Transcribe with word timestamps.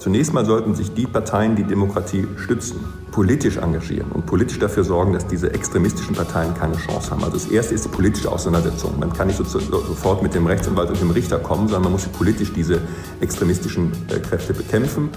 Zunächst 0.00 0.32
mal 0.32 0.46
sollten 0.46 0.74
sich 0.74 0.94
die 0.94 1.06
Parteien, 1.06 1.56
die 1.56 1.62
Demokratie 1.62 2.26
stützen, 2.36 2.80
politisch 3.12 3.58
engagieren 3.58 4.10
und 4.12 4.24
politisch 4.24 4.58
dafür 4.58 4.82
sorgen, 4.82 5.12
dass 5.12 5.26
diese 5.26 5.52
extremistischen 5.52 6.16
Parteien 6.16 6.54
keine 6.54 6.74
Chance 6.78 7.10
haben. 7.10 7.22
Also 7.22 7.36
das 7.36 7.48
erste 7.48 7.74
ist 7.74 7.84
die 7.84 7.90
politische 7.90 8.32
Auseinandersetzung. 8.32 8.98
Man 8.98 9.12
kann 9.12 9.26
nicht 9.26 9.36
so 9.36 9.44
sofort 9.44 10.22
mit 10.22 10.34
dem 10.34 10.46
Rechtsanwalt 10.46 10.88
und 10.88 11.02
dem 11.02 11.10
Richter 11.10 11.38
kommen, 11.38 11.68
sondern 11.68 11.82
man 11.82 11.92
muss 11.92 12.06
politisch 12.06 12.50
diese 12.50 12.80
extremistischen 13.20 13.92
äh, 14.08 14.20
Kräfte 14.20 14.54
bekämpfen. 14.54 15.10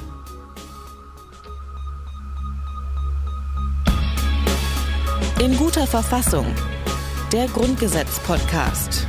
In 5.40 5.56
guter 5.56 5.88
Verfassung. 5.88 6.46
Der 7.32 7.48
Grundgesetz-Podcast. 7.48 9.08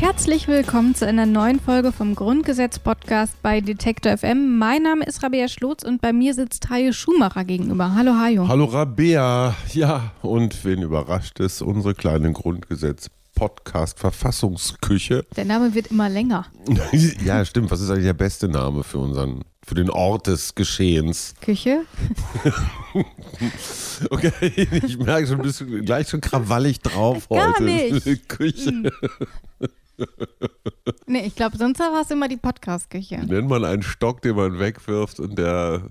Herzlich 0.00 0.48
willkommen 0.48 0.94
zu 0.94 1.06
einer 1.06 1.26
neuen 1.26 1.60
Folge 1.60 1.92
vom 1.92 2.14
Grundgesetz-Podcast 2.14 3.34
bei 3.42 3.60
Detektor 3.60 4.16
FM. 4.16 4.56
Mein 4.56 4.82
Name 4.82 5.04
ist 5.04 5.22
Rabea 5.22 5.46
Schlotz 5.46 5.82
und 5.82 6.00
bei 6.00 6.14
mir 6.14 6.32
sitzt 6.32 6.70
Hajo 6.70 6.92
Schumacher 6.92 7.44
gegenüber. 7.44 7.94
Hallo 7.94 8.14
Hajo. 8.14 8.48
Hallo 8.48 8.64
Rabea. 8.64 9.54
Ja, 9.74 10.12
und 10.22 10.64
wen 10.64 10.80
überrascht 10.80 11.38
es? 11.40 11.60
Unsere 11.60 11.92
kleine 11.92 12.32
Grundgesetz-Podcast-Verfassungsküche. 12.32 15.26
Der 15.36 15.44
Name 15.44 15.74
wird 15.74 15.88
immer 15.88 16.08
länger. 16.08 16.46
ja, 17.22 17.44
stimmt. 17.44 17.70
Was 17.70 17.82
ist 17.82 17.90
eigentlich 17.90 18.06
der 18.06 18.14
beste 18.14 18.48
Name 18.48 18.84
für 18.84 19.00
unseren 19.00 19.42
für 19.62 19.74
den 19.74 19.90
Ort 19.90 20.26
des 20.26 20.54
Geschehens. 20.54 21.34
Küche? 21.42 21.82
okay, 24.10 24.66
ich 24.82 24.96
merke 24.98 25.26
schon, 25.26 25.36
du 25.36 25.42
bist 25.44 25.62
gleich 25.84 26.08
schon 26.08 26.22
krawallig 26.22 26.80
drauf 26.80 27.28
Gar 27.28 27.52
heute. 27.52 27.64
Nicht. 27.64 28.26
Küche. 28.28 28.70
Hm. 28.70 28.90
Nee, 31.06 31.26
ich 31.26 31.34
glaube, 31.34 31.56
sonst 31.56 31.80
war 31.80 32.02
es 32.02 32.10
immer 32.10 32.28
die 32.28 32.36
Podcast-Küche. 32.36 33.18
Nennt 33.26 33.48
man 33.48 33.64
einen 33.64 33.82
Stock, 33.82 34.22
den 34.22 34.36
man 34.36 34.60
wegwirft 34.60 35.18
und 35.18 35.36
der. 35.36 35.82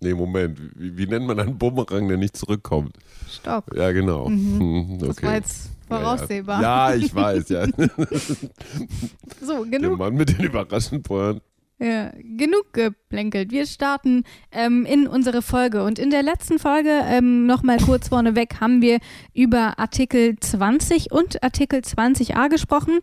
Nee, 0.00 0.14
Moment. 0.14 0.58
Wie, 0.76 0.96
wie 0.96 1.06
nennt 1.06 1.26
man 1.26 1.38
einen 1.38 1.58
Bumerang, 1.58 2.08
der 2.08 2.16
nicht 2.16 2.36
zurückkommt? 2.36 2.96
Stock. 3.28 3.64
Ja, 3.74 3.92
genau. 3.92 4.28
Mhm. 4.28 4.94
Okay. 4.94 5.06
Das 5.08 5.22
war 5.22 5.34
jetzt 5.34 5.70
voraussehbar. 5.88 6.62
Ja, 6.62 6.90
ja. 6.90 6.94
ja 6.94 7.04
ich 7.04 7.14
weiß, 7.14 7.48
ja. 7.50 7.66
so, 9.42 9.62
genug. 9.64 9.70
Der 9.80 9.96
Mann 9.96 10.14
mit 10.14 10.30
den 10.30 10.44
überraschenden 10.46 11.02
Pointen. 11.02 11.42
Ja, 11.80 12.10
genug 12.16 12.72
geplänkelt. 12.72 13.52
Wir 13.52 13.64
starten 13.64 14.24
ähm, 14.50 14.84
in 14.84 15.06
unsere 15.06 15.42
Folge. 15.42 15.84
Und 15.84 16.00
in 16.00 16.10
der 16.10 16.24
letzten 16.24 16.58
Folge, 16.58 16.90
ähm, 17.04 17.46
nochmal 17.46 17.78
kurz 17.78 18.08
vorneweg, 18.08 18.60
haben 18.60 18.82
wir 18.82 18.98
über 19.32 19.78
Artikel 19.78 20.36
20 20.40 21.12
und 21.12 21.40
Artikel 21.44 21.78
20a 21.80 22.48
gesprochen. 22.48 22.98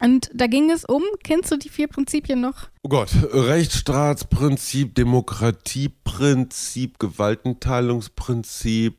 Und 0.00 0.30
da 0.32 0.48
ging 0.48 0.70
es 0.70 0.84
um, 0.84 1.02
kennst 1.22 1.52
du 1.52 1.56
die 1.56 1.68
vier 1.68 1.88
Prinzipien 1.88 2.40
noch? 2.40 2.68
Oh 2.82 2.88
Gott, 2.88 3.10
Rechtsstaatsprinzip, 3.32 4.94
Demokratieprinzip, 4.94 6.98
Gewaltenteilungsprinzip 6.98 8.96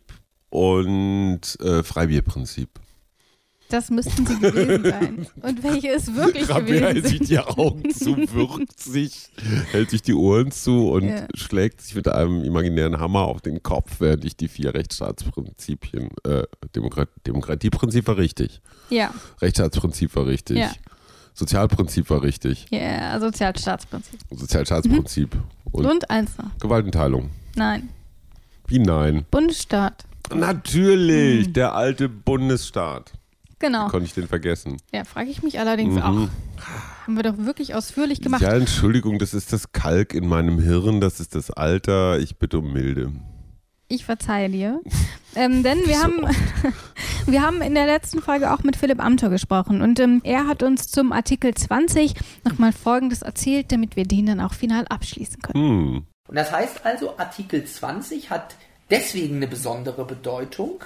und 0.49 1.41
äh, 1.61 1.83
Freibierprinzip. 1.83 2.69
Das 3.69 3.91
müssten 3.91 4.25
sie 4.25 4.39
gewesen 4.39 4.83
sein. 4.83 5.27
Und 5.41 5.63
welche 5.63 5.89
ist 5.89 6.15
wirklich 6.15 6.49
Rabea 6.49 6.91
gewesen 6.91 7.07
sieht 7.07 7.29
die 7.29 7.37
Augen 7.37 7.93
zu, 7.93 8.17
würgt 8.33 8.79
sich, 8.79 9.29
hält 9.71 9.91
sich 9.91 10.01
die 10.01 10.15
Ohren 10.15 10.51
zu 10.51 10.89
und 10.89 11.07
ja. 11.07 11.27
schlägt 11.35 11.81
sich 11.81 11.93
mit 11.93 12.07
einem 12.07 12.43
imaginären 12.43 12.99
Hammer 12.99 13.21
auf 13.21 13.41
den 13.41 13.61
Kopf, 13.61 13.97
während 13.99 14.25
ich 14.25 14.35
die 14.35 14.47
vier 14.47 14.73
Rechtsstaatsprinzipien, 14.73 16.09
äh, 16.23 16.43
Demokrat 16.75 17.09
Demokratieprinzip 17.27 18.07
war 18.07 18.17
richtig. 18.17 18.59
Ja. 18.89 19.13
Rechtsstaatsprinzip 19.39 20.15
war 20.15 20.25
richtig. 20.25 20.57
Ja. 20.57 20.71
Sozialprinzip 21.35 22.09
war 22.09 22.23
richtig. 22.23 22.65
Ja, 22.71 23.19
Sozialstaatsprinzip. 23.19 24.19
Sozialstaatsprinzip. 24.31 25.35
Mhm. 25.35 25.43
Und, 25.71 25.85
und 25.85 26.09
eins 26.09 26.37
noch. 26.39 26.57
Gewaltenteilung. 26.59 27.29
Nein. 27.55 27.89
Wie 28.67 28.79
nein? 28.79 29.25
Bundesstaat. 29.29 30.05
Natürlich, 30.33 31.47
mhm. 31.47 31.53
der 31.53 31.75
alte 31.75 32.09
Bundesstaat. 32.09 33.13
Genau. 33.59 33.87
Wie 33.87 33.91
konnte 33.91 34.05
ich 34.05 34.13
den 34.13 34.27
vergessen? 34.27 34.77
Ja, 34.93 35.03
frage 35.03 35.29
ich 35.29 35.43
mich 35.43 35.59
allerdings 35.59 35.95
mhm. 35.95 36.01
auch. 36.01 36.27
Haben 37.05 37.15
wir 37.15 37.23
doch 37.23 37.37
wirklich 37.37 37.75
ausführlich 37.75 38.21
gemacht. 38.21 38.41
Ja, 38.41 38.53
Entschuldigung, 38.53 39.19
das 39.19 39.33
ist 39.33 39.51
das 39.53 39.71
Kalk 39.71 40.13
in 40.13 40.27
meinem 40.27 40.59
Hirn, 40.59 41.01
das 41.01 41.19
ist 41.19 41.35
das 41.35 41.51
Alter. 41.51 42.19
Ich 42.19 42.37
bitte 42.37 42.59
um 42.59 42.71
Milde. 42.71 43.11
Ich 43.91 44.05
verzeihe 44.05 44.49
dir. 44.49 44.79
ähm, 45.35 45.63
denn 45.63 45.79
wir, 45.79 45.95
so 45.97 46.03
haben, 46.03 46.27
wir 47.25 47.41
haben 47.41 47.61
in 47.61 47.73
der 47.73 47.87
letzten 47.87 48.21
Folge 48.21 48.53
auch 48.53 48.63
mit 48.63 48.75
Philipp 48.75 49.03
Amthor 49.03 49.29
gesprochen 49.29 49.81
und 49.81 49.99
ähm, 49.99 50.21
er 50.23 50.47
hat 50.47 50.63
uns 50.63 50.87
zum 50.87 51.11
Artikel 51.11 51.53
20 51.53 52.13
nochmal 52.45 52.71
Folgendes 52.71 53.23
erzählt, 53.23 53.71
damit 53.71 53.95
wir 53.95 54.05
den 54.05 54.27
dann 54.27 54.39
auch 54.39 54.53
final 54.53 54.85
abschließen 54.87 55.41
können. 55.41 55.69
Hm. 55.69 56.03
Und 56.27 56.35
das 56.35 56.51
heißt 56.51 56.85
also, 56.85 57.17
Artikel 57.17 57.65
20 57.65 58.29
hat 58.29 58.55
deswegen 58.91 59.37
eine 59.37 59.47
besondere 59.47 60.05
Bedeutung, 60.05 60.83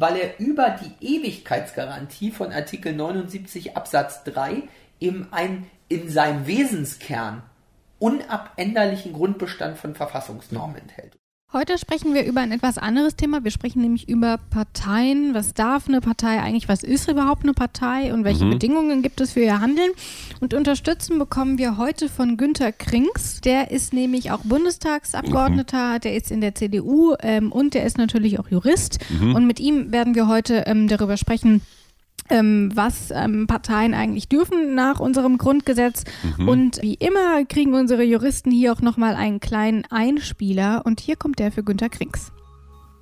weil 0.00 0.16
er 0.16 0.40
über 0.40 0.70
die 0.70 1.18
Ewigkeitsgarantie 1.18 2.30
von 2.30 2.52
Artikel 2.52 2.94
79 2.94 3.76
Absatz 3.76 4.24
3 4.24 4.62
eben 4.98 5.30
einen 5.30 5.70
in 5.88 6.08
seinem 6.08 6.46
Wesenskern 6.46 7.42
unabänderlichen 7.98 9.12
Grundbestand 9.12 9.76
von 9.76 9.94
Verfassungsnormen 9.94 10.78
enthält. 10.78 11.19
Heute 11.52 11.78
sprechen 11.78 12.14
wir 12.14 12.24
über 12.26 12.42
ein 12.42 12.52
etwas 12.52 12.78
anderes 12.78 13.16
Thema. 13.16 13.42
Wir 13.42 13.50
sprechen 13.50 13.82
nämlich 13.82 14.08
über 14.08 14.38
Parteien. 14.50 15.34
Was 15.34 15.52
darf 15.52 15.88
eine 15.88 16.00
Partei 16.00 16.40
eigentlich? 16.40 16.68
Was 16.68 16.84
ist 16.84 17.10
überhaupt 17.10 17.42
eine 17.42 17.54
Partei? 17.54 18.14
Und 18.14 18.22
welche 18.22 18.44
mhm. 18.44 18.50
Bedingungen 18.50 19.02
gibt 19.02 19.20
es 19.20 19.32
für 19.32 19.40
ihr 19.40 19.60
Handeln? 19.60 19.90
Und 20.38 20.54
unterstützen 20.54 21.18
bekommen 21.18 21.58
wir 21.58 21.76
heute 21.76 22.08
von 22.08 22.36
Günter 22.36 22.70
Krings. 22.70 23.40
Der 23.40 23.72
ist 23.72 23.92
nämlich 23.92 24.30
auch 24.30 24.42
Bundestagsabgeordneter, 24.44 25.94
mhm. 25.94 26.00
der 26.00 26.14
ist 26.14 26.30
in 26.30 26.40
der 26.40 26.54
CDU 26.54 27.16
ähm, 27.20 27.50
und 27.50 27.74
der 27.74 27.84
ist 27.84 27.98
natürlich 27.98 28.38
auch 28.38 28.48
Jurist. 28.48 29.00
Mhm. 29.10 29.34
Und 29.34 29.46
mit 29.48 29.58
ihm 29.58 29.90
werden 29.90 30.14
wir 30.14 30.28
heute 30.28 30.62
ähm, 30.68 30.86
darüber 30.86 31.16
sprechen, 31.16 31.62
was 32.30 33.10
ähm, 33.10 33.46
Parteien 33.46 33.94
eigentlich 33.94 34.28
dürfen 34.28 34.74
nach 34.74 35.00
unserem 35.00 35.38
Grundgesetz. 35.38 36.04
Mhm. 36.38 36.48
Und 36.48 36.82
wie 36.82 36.94
immer 36.94 37.44
kriegen 37.44 37.74
unsere 37.74 38.02
Juristen 38.02 38.50
hier 38.50 38.72
auch 38.72 38.80
nochmal 38.80 39.14
einen 39.14 39.40
kleinen 39.40 39.84
Einspieler. 39.90 40.82
Und 40.84 41.00
hier 41.00 41.16
kommt 41.16 41.38
der 41.38 41.52
für 41.52 41.64
Günter 41.64 41.88
Krings. 41.88 42.32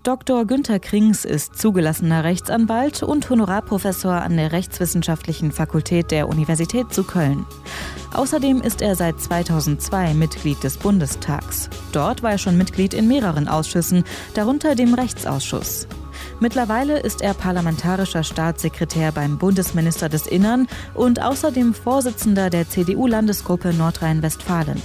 Dr. 0.04 0.46
Günter 0.46 0.78
Krings 0.78 1.24
ist 1.24 1.56
zugelassener 1.56 2.24
Rechtsanwalt 2.24 3.02
und 3.02 3.28
Honorarprofessor 3.28 4.12
an 4.12 4.36
der 4.36 4.52
Rechtswissenschaftlichen 4.52 5.52
Fakultät 5.52 6.10
der 6.10 6.28
Universität 6.28 6.92
zu 6.92 7.02
Köln. 7.04 7.44
Außerdem 8.14 8.62
ist 8.62 8.80
er 8.80 8.94
seit 8.94 9.20
2002 9.20 10.14
Mitglied 10.14 10.62
des 10.62 10.78
Bundestags. 10.78 11.68
Dort 11.92 12.22
war 12.22 12.32
er 12.32 12.38
schon 12.38 12.56
Mitglied 12.56 12.94
in 12.94 13.08
mehreren 13.08 13.48
Ausschüssen, 13.48 14.04
darunter 14.34 14.74
dem 14.74 14.94
Rechtsausschuss. 14.94 15.86
Mittlerweile 16.40 17.00
ist 17.00 17.20
er 17.20 17.34
parlamentarischer 17.34 18.22
Staatssekretär 18.22 19.10
beim 19.12 19.38
Bundesminister 19.38 20.08
des 20.08 20.26
Innern 20.26 20.68
und 20.94 21.20
außerdem 21.20 21.74
Vorsitzender 21.74 22.48
der 22.48 22.68
CDU-Landesgruppe 22.68 23.74
Nordrhein-Westfalen. 23.74 24.80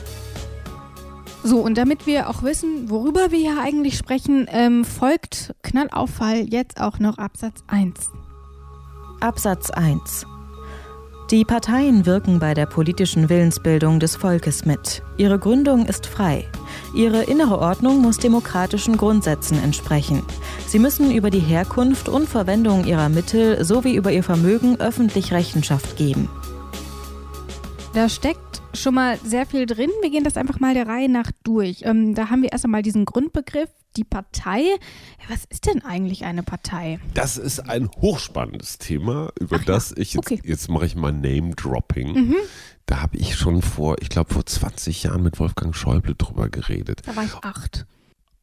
So, 1.43 1.59
und 1.59 1.77
damit 1.77 2.07
wir 2.07 2.29
auch 2.29 2.41
wissen, 2.41 2.89
worüber 2.89 3.31
wir 3.31 3.37
hier 3.37 3.61
eigentlich 3.61 3.97
sprechen, 3.97 4.47
ähm, 4.49 4.85
folgt 4.85 5.53
Knallauffall 5.61 6.45
jetzt 6.49 6.79
auch 6.79 6.99
noch 6.99 7.17
Absatz 7.17 7.63
1. 7.67 8.09
Absatz 9.19 9.69
1 9.69 10.25
die 11.31 11.45
Parteien 11.45 12.05
wirken 12.05 12.39
bei 12.39 12.53
der 12.53 12.65
politischen 12.65 13.29
Willensbildung 13.29 13.99
des 13.99 14.15
Volkes 14.15 14.65
mit. 14.65 15.01
Ihre 15.17 15.39
Gründung 15.39 15.85
ist 15.85 16.05
frei. 16.05 16.45
Ihre 16.93 17.23
innere 17.23 17.59
Ordnung 17.59 18.01
muss 18.01 18.17
demokratischen 18.17 18.97
Grundsätzen 18.97 19.57
entsprechen. 19.63 20.21
Sie 20.67 20.79
müssen 20.79 21.11
über 21.11 21.29
die 21.29 21.39
Herkunft 21.39 22.09
und 22.09 22.27
Verwendung 22.27 22.85
ihrer 22.85 23.09
Mittel 23.09 23.63
sowie 23.63 23.95
über 23.95 24.11
ihr 24.11 24.23
Vermögen 24.23 24.79
öffentlich 24.79 25.31
Rechenschaft 25.31 25.97
geben. 25.97 26.29
Da 27.93 28.09
steckt 28.09 28.61
schon 28.73 28.95
mal 28.95 29.17
sehr 29.23 29.45
viel 29.45 29.65
drin. 29.65 29.91
Wir 30.01 30.09
gehen 30.09 30.23
das 30.23 30.37
einfach 30.37 30.59
mal 30.59 30.73
der 30.73 30.87
Reihe 30.87 31.09
nach 31.09 31.31
durch. 31.43 31.81
Ähm, 31.83 32.15
da 32.15 32.29
haben 32.29 32.41
wir 32.41 32.51
erst 32.51 32.65
einmal 32.65 32.81
diesen 32.81 33.05
Grundbegriff, 33.05 33.69
die 33.95 34.03
Partei. 34.03 34.61
Was 35.29 35.45
ist 35.45 35.65
denn 35.65 35.83
eigentlich 35.83 36.25
eine 36.25 36.43
Partei? 36.43 36.99
Das 37.13 37.37
ist 37.37 37.59
ein 37.69 37.89
hochspannendes 37.89 38.77
Thema, 38.77 39.31
über 39.39 39.57
Ach 39.59 39.65
das 39.65 39.91
ja. 39.91 39.97
ich 39.97 40.13
jetzt, 40.13 40.31
okay. 40.31 40.41
jetzt 40.43 40.69
mache 40.69 40.85
ich 40.85 40.95
mal 40.95 41.11
Name-Dropping. 41.11 42.13
Mhm. 42.13 42.35
Da 42.85 43.01
habe 43.01 43.17
ich 43.17 43.35
schon 43.35 43.61
vor, 43.61 43.97
ich 44.01 44.09
glaube 44.09 44.33
vor 44.33 44.45
20 44.45 45.03
Jahren 45.03 45.23
mit 45.23 45.39
Wolfgang 45.39 45.75
Schäuble 45.75 46.15
drüber 46.15 46.49
geredet. 46.49 47.01
Da 47.05 47.15
war 47.15 47.23
ich 47.23 47.35
acht. 47.35 47.85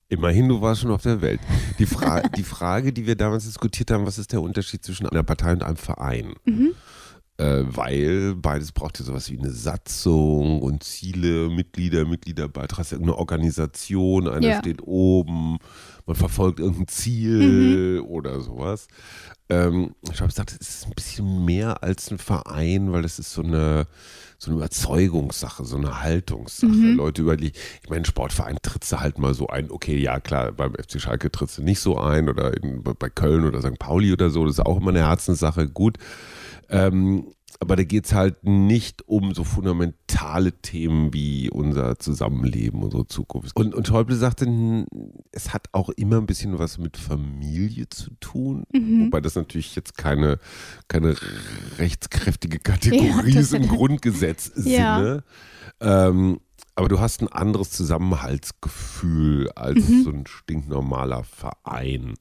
Immerhin, 0.08 0.48
du 0.48 0.60
warst 0.60 0.80
schon 0.80 0.90
auf 0.90 1.02
der 1.02 1.20
Welt. 1.20 1.40
Die, 1.78 1.86
Fra 1.86 2.20
die 2.36 2.42
Frage, 2.42 2.92
die 2.92 3.06
wir 3.06 3.16
damals 3.16 3.44
diskutiert 3.44 3.90
haben, 3.90 4.06
was 4.06 4.18
ist 4.18 4.32
der 4.32 4.42
Unterschied 4.42 4.84
zwischen 4.84 5.06
einer 5.06 5.22
Partei 5.22 5.52
und 5.52 5.62
einem 5.62 5.76
Verein? 5.76 6.34
Mhm 6.44 6.74
äh, 7.40 7.64
weil 7.74 8.34
beides 8.34 8.70
braucht 8.70 8.98
ja 8.98 9.04
sowas 9.06 9.30
wie 9.30 9.38
eine 9.38 9.50
Satzung 9.50 10.60
und 10.60 10.84
Ziele, 10.84 11.48
Mitglieder, 11.48 12.04
Mitgliederbeitrag, 12.04 12.92
eine 12.92 13.16
Organisation, 13.16 14.28
einer 14.28 14.46
ja. 14.46 14.58
steht 14.58 14.82
oben, 14.82 15.56
man 16.04 16.16
verfolgt 16.16 16.60
irgendein 16.60 16.88
Ziel 16.88 18.02
mhm. 18.02 18.06
oder 18.08 18.40
sowas. 18.40 18.88
Ähm, 19.48 19.94
ich 20.12 20.20
habe 20.20 20.28
gesagt, 20.28 20.54
es 20.60 20.68
ist 20.68 20.86
ein 20.86 20.92
bisschen 20.92 21.44
mehr 21.46 21.82
als 21.82 22.10
ein 22.10 22.18
Verein, 22.18 22.92
weil 22.92 23.02
das 23.02 23.18
ist 23.18 23.32
so 23.32 23.42
eine 23.42 23.86
so 24.40 24.50
eine 24.50 24.56
Überzeugungssache, 24.56 25.66
so 25.66 25.76
eine 25.76 26.02
Haltungssache. 26.02 26.72
Mhm. 26.72 26.96
Leute 26.96 27.20
über 27.20 27.36
die, 27.36 27.52
ich 27.82 27.90
meine, 27.90 28.06
Sportverein 28.06 28.56
trittst 28.62 28.90
du 28.90 28.98
halt 28.98 29.18
mal 29.18 29.34
so 29.34 29.48
ein, 29.48 29.70
okay, 29.70 29.98
ja 29.98 30.18
klar, 30.18 30.50
beim 30.52 30.72
FC 30.72 30.98
Schalke 30.98 31.30
trittst 31.30 31.58
du 31.58 31.62
nicht 31.62 31.80
so 31.80 31.98
ein 31.98 32.26
oder 32.30 32.56
in, 32.56 32.82
bei 32.82 33.10
Köln 33.10 33.44
oder 33.44 33.60
St. 33.60 33.78
Pauli 33.78 34.14
oder 34.14 34.30
so, 34.30 34.46
das 34.46 34.54
ist 34.54 34.64
auch 34.64 34.78
immer 34.78 34.90
eine 34.90 35.06
Herzenssache, 35.06 35.68
gut. 35.68 35.98
Ähm, 36.70 37.34
aber 37.60 37.76
da 37.76 37.84
geht 37.84 38.06
es 38.06 38.14
halt 38.14 38.42
nicht 38.42 39.06
um 39.06 39.34
so 39.34 39.44
fundamentale 39.44 40.52
Themen 40.52 41.12
wie 41.12 41.50
unser 41.50 41.98
Zusammenleben, 41.98 42.82
unsere 42.82 43.06
Zukunft. 43.06 43.54
Und, 43.54 43.74
und 43.74 43.86
Schäuble 43.86 44.16
sagte, 44.16 44.86
es 45.30 45.52
hat 45.52 45.68
auch 45.72 45.90
immer 45.90 46.16
ein 46.16 46.26
bisschen 46.26 46.58
was 46.58 46.78
mit 46.78 46.96
Familie 46.96 47.86
zu 47.90 48.12
tun. 48.18 48.64
Mhm. 48.72 49.06
Wobei 49.06 49.20
das 49.20 49.34
natürlich 49.34 49.76
jetzt 49.76 49.98
keine, 49.98 50.38
keine 50.88 51.14
rechtskräftige 51.76 52.60
Kategorie 52.60 53.30
ja, 53.34 53.40
ist 53.40 53.52
im 53.54 53.68
Grundgesetz-Sinne. 53.68 54.70
Ja. 54.70 56.08
Ähm, 56.08 56.40
aber 56.74 56.88
du 56.88 57.00
hast 57.00 57.20
ein 57.20 57.28
anderes 57.28 57.70
Zusammenhaltsgefühl 57.70 59.50
als 59.50 59.88
mhm. 59.88 60.02
so 60.02 60.10
ein 60.10 60.26
stinknormaler 60.26 61.24
Verein. 61.24 62.14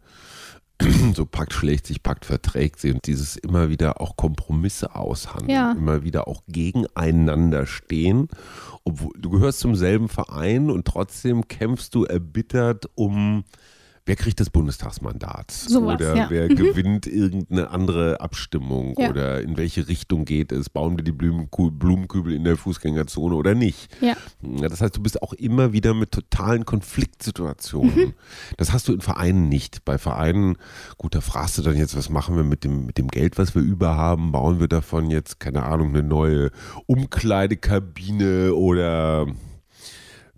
so 1.16 1.26
Pakt 1.26 1.54
schlägt 1.54 1.88
sich, 1.88 2.04
Pakt 2.04 2.26
verträgt 2.26 2.80
sie 2.80 2.92
und 2.92 3.06
dieses 3.06 3.36
immer 3.36 3.70
wieder 3.70 4.02
auch 4.02 4.16
Kompromisse 4.16 4.96
aushandeln, 4.96 5.50
ja. 5.50 5.72
immer 5.74 6.04
wieder 6.04 6.28
auch 6.28 6.44
gegeneinander 6.48 7.66
stehen. 7.66 8.30
Obwohl 8.84 9.12
du 9.18 9.30
gehörst 9.30 9.60
zum 9.60 9.76
selben 9.76 10.08
Verein 10.08 10.70
und 10.70 10.86
trotzdem 10.86 11.48
kämpfst 11.48 11.94
du 11.94 12.06
erbittert 12.06 12.90
um 12.96 13.44
wer 14.10 14.16
kriegt 14.16 14.40
das 14.40 14.50
Bundestagsmandat? 14.50 15.52
Sowas, 15.52 15.96
oder 15.96 16.16
ja. 16.16 16.30
wer 16.32 16.48
gewinnt 16.48 17.06
irgendeine 17.06 17.70
andere 17.70 18.20
Abstimmung? 18.20 18.96
Ja. 18.98 19.12
Oder 19.12 19.40
in 19.42 19.56
welche 19.56 19.88
Richtung 19.88 20.26
geht 20.26 20.52
es? 20.52 20.68
Bauen 20.68 20.98
wir 20.98 21.04
die 21.04 21.12
Blumenkübel 21.12 22.34
in 22.34 22.44
der 22.44 22.58
Fußgängerzone 22.58 23.36
oder 23.36 23.54
nicht? 23.54 23.88
Ja. 24.02 24.18
Das 24.42 24.82
heißt, 24.82 24.98
du 24.98 25.04
bist 25.04 25.22
auch 25.22 25.34
immer 25.34 25.74
wieder 25.74 25.94
mit 25.94 26.12
totalen 26.12 26.66
Konfliktsituationen. 26.66 27.96
Mhm. 27.96 28.14
Das 28.58 28.74
hast 28.74 28.88
du 28.88 28.94
in 28.94 29.02
Vereinen 29.02 29.48
nicht. 29.48 29.86
Bei 29.86 30.00
Vereinen, 30.00 30.58
gut, 30.98 31.14
da 31.14 31.22
fragst 31.22 31.60
du 31.60 31.62
dann 31.62 31.78
jetzt, 31.78 31.96
was 31.96 32.10
machen 32.10 32.36
wir 32.36 32.44
mit 32.44 32.64
dem, 32.64 32.88
mit 32.88 32.98
dem 32.98 33.10
Geld, 33.10 33.38
was 33.38 33.54
wir 33.54 33.62
überhaben? 33.62 34.32
Bauen 34.32 34.60
wir 34.60 34.68
davon 34.68 35.12
jetzt, 35.12 35.40
keine 35.40 35.64
Ahnung, 35.64 35.90
eine 35.90 36.02
neue 36.02 36.50
Umkleidekabine 36.88 38.56
oder 38.56 39.28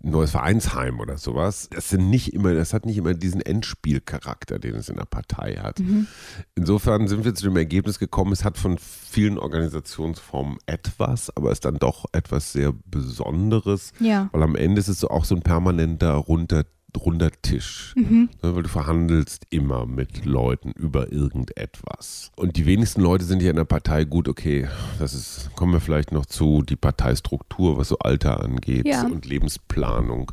neues 0.02 0.32
Vereinsheim 0.32 1.00
oder 1.00 1.16
sowas. 1.16 1.68
Das 1.70 1.90
sind 1.90 2.10
nicht 2.10 2.32
immer, 2.32 2.54
das 2.54 2.74
hat 2.74 2.86
nicht 2.86 2.96
immer 2.96 3.14
diesen 3.14 3.40
Endspielcharakter, 3.40 4.58
den 4.58 4.74
es 4.74 4.88
in 4.88 4.96
der 4.96 5.04
Partei 5.04 5.54
hat. 5.54 5.78
Mhm. 5.78 6.06
Insofern 6.54 7.08
sind 7.08 7.24
wir 7.24 7.34
zu 7.34 7.44
dem 7.44 7.56
Ergebnis 7.56 7.98
gekommen, 7.98 8.32
es 8.32 8.44
hat 8.44 8.58
von 8.58 8.78
vielen 8.78 9.38
Organisationsformen 9.38 10.58
etwas, 10.66 11.34
aber 11.36 11.50
es 11.50 11.56
ist 11.56 11.64
dann 11.64 11.76
doch 11.76 12.06
etwas 12.12 12.52
sehr 12.52 12.72
Besonderes, 12.86 13.92
ja. 14.00 14.28
weil 14.32 14.42
am 14.42 14.56
Ende 14.56 14.80
ist 14.80 14.88
es 14.88 15.04
auch 15.04 15.24
so 15.24 15.34
ein 15.34 15.42
permanenter 15.42 16.12
runter 16.12 16.64
runder 16.96 17.30
Tisch, 17.42 17.94
mhm. 17.96 18.28
ne, 18.42 18.54
weil 18.54 18.62
du 18.62 18.68
verhandelst 18.68 19.46
immer 19.50 19.86
mit 19.86 20.24
Leuten 20.24 20.72
über 20.72 21.12
irgendetwas. 21.12 22.30
Und 22.36 22.56
die 22.56 22.66
wenigsten 22.66 23.00
Leute 23.00 23.24
sind 23.24 23.40
hier 23.40 23.50
in 23.50 23.56
der 23.56 23.64
Partei 23.64 24.04
gut, 24.04 24.28
okay, 24.28 24.68
das 24.98 25.14
ist, 25.14 25.50
kommen 25.56 25.72
wir 25.72 25.80
vielleicht 25.80 26.12
noch 26.12 26.26
zu, 26.26 26.62
die 26.62 26.76
Parteistruktur, 26.76 27.78
was 27.78 27.88
so 27.88 27.98
Alter 27.98 28.42
angeht 28.42 28.86
ja. 28.86 29.06
und 29.06 29.26
Lebensplanung. 29.26 30.32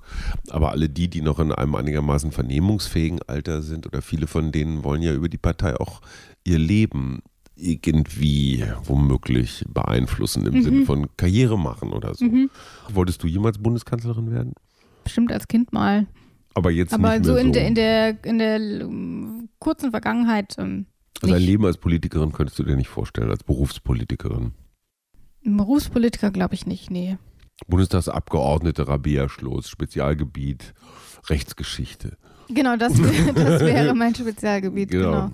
Aber 0.49 0.71
alle 0.71 0.89
die, 0.89 1.09
die 1.09 1.21
noch 1.21 1.39
in 1.39 1.51
einem 1.51 1.75
einigermaßen 1.75 2.31
vernehmungsfähigen 2.31 3.19
Alter 3.27 3.61
sind 3.61 3.87
oder 3.87 4.01
viele 4.01 4.27
von 4.27 4.51
denen 4.51 4.83
wollen 4.83 5.01
ja 5.01 5.13
über 5.13 5.29
die 5.29 5.37
Partei 5.37 5.79
auch 5.79 6.01
ihr 6.43 6.59
Leben 6.59 7.19
irgendwie 7.55 8.63
womöglich 8.85 9.65
beeinflussen 9.67 10.45
im 10.45 10.55
mhm. 10.55 10.63
Sinne 10.63 10.85
von 10.85 11.07
Karriere 11.17 11.59
machen 11.59 11.91
oder 11.91 12.15
so. 12.15 12.25
Mhm. 12.25 12.49
Wolltest 12.93 13.21
du 13.23 13.27
jemals 13.27 13.57
Bundeskanzlerin 13.57 14.31
werden? 14.31 14.53
Bestimmt 15.03 15.31
als 15.31 15.47
Kind 15.47 15.73
mal. 15.73 16.07
Aber 16.53 16.71
jetzt 16.71 16.93
Aber 16.93 17.13
nicht 17.13 17.25
so, 17.25 17.33
mehr 17.33 17.41
in, 17.41 17.51
Der, 17.53 17.67
in 17.67 17.75
der, 17.75 18.25
in 18.25 18.39
der 18.39 19.39
kurzen 19.59 19.91
Vergangenheit. 19.91 20.55
Ähm, 20.57 20.87
also 21.21 21.35
ein 21.35 21.41
Leben 21.41 21.65
als 21.65 21.77
Politikerin 21.77 22.31
könntest 22.31 22.59
du 22.59 22.63
dir 22.63 22.75
nicht 22.75 22.89
vorstellen, 22.89 23.29
als 23.29 23.43
Berufspolitikerin. 23.43 24.53
Berufspolitiker 25.43 26.31
glaube 26.31 26.55
ich 26.55 26.65
nicht, 26.65 26.91
nee. 26.91 27.17
Bundestagsabgeordnete 27.67 28.87
Rabea 28.87 29.27
Schloss, 29.29 29.69
Spezialgebiet 29.69 30.73
Rechtsgeschichte. 31.27 32.17
Genau, 32.49 32.77
das, 32.77 32.93
das 33.35 33.61
wäre 33.61 33.93
mein 33.93 34.15
Spezialgebiet, 34.15 34.91
genau. 34.91 35.11
genau. 35.11 35.31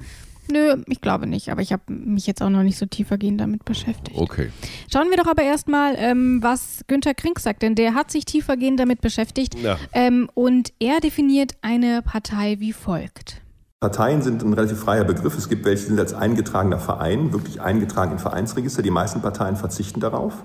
Nö, 0.52 0.78
ich 0.88 1.02
glaube 1.02 1.28
nicht, 1.28 1.50
aber 1.50 1.62
ich 1.62 1.72
habe 1.74 1.84
mich 1.88 2.28
jetzt 2.28 2.42
auch 2.42 2.50
noch 2.50 2.64
nicht 2.64 2.78
so 2.78 2.86
tiefergehend 2.86 3.40
damit 3.42 3.66
beschäftigt. 3.66 4.18
Okay. 4.18 4.52
Schauen 4.92 5.10
wir 5.10 5.18
doch 5.18 5.28
aber 5.28 5.44
erstmal, 5.44 5.96
ähm, 5.98 6.40
was 6.42 6.82
Günter 6.88 7.14
Krink 7.14 7.40
sagt, 7.40 7.62
denn 7.62 7.76
der 7.76 7.94
hat 7.94 8.12
sich 8.12 8.26
tiefergehend 8.26 8.80
damit 8.80 9.02
beschäftigt 9.02 9.56
ja. 9.60 9.78
ähm, 9.94 10.30
und 10.34 10.74
er 10.80 11.00
definiert 11.00 11.54
eine 11.62 12.02
Partei 12.02 12.58
wie 12.60 12.74
folgt. 12.74 13.42
Parteien 13.82 14.22
sind 14.22 14.42
ein 14.44 14.54
relativ 14.54 14.80
freier 14.80 15.04
Begriff. 15.04 15.38
Es 15.38 15.50
gibt 15.50 15.66
welche, 15.66 15.84
die 15.84 15.90
sind 15.90 16.00
als 16.00 16.14
eingetragener 16.14 16.80
Verein, 16.80 17.34
wirklich 17.34 17.62
eingetragen 17.62 18.14
im 18.14 18.20
Vereinsregister. 18.20 18.82
Die 18.82 18.90
meisten 18.90 19.22
Parteien 19.22 19.58
verzichten 19.58 20.00
darauf. 20.00 20.44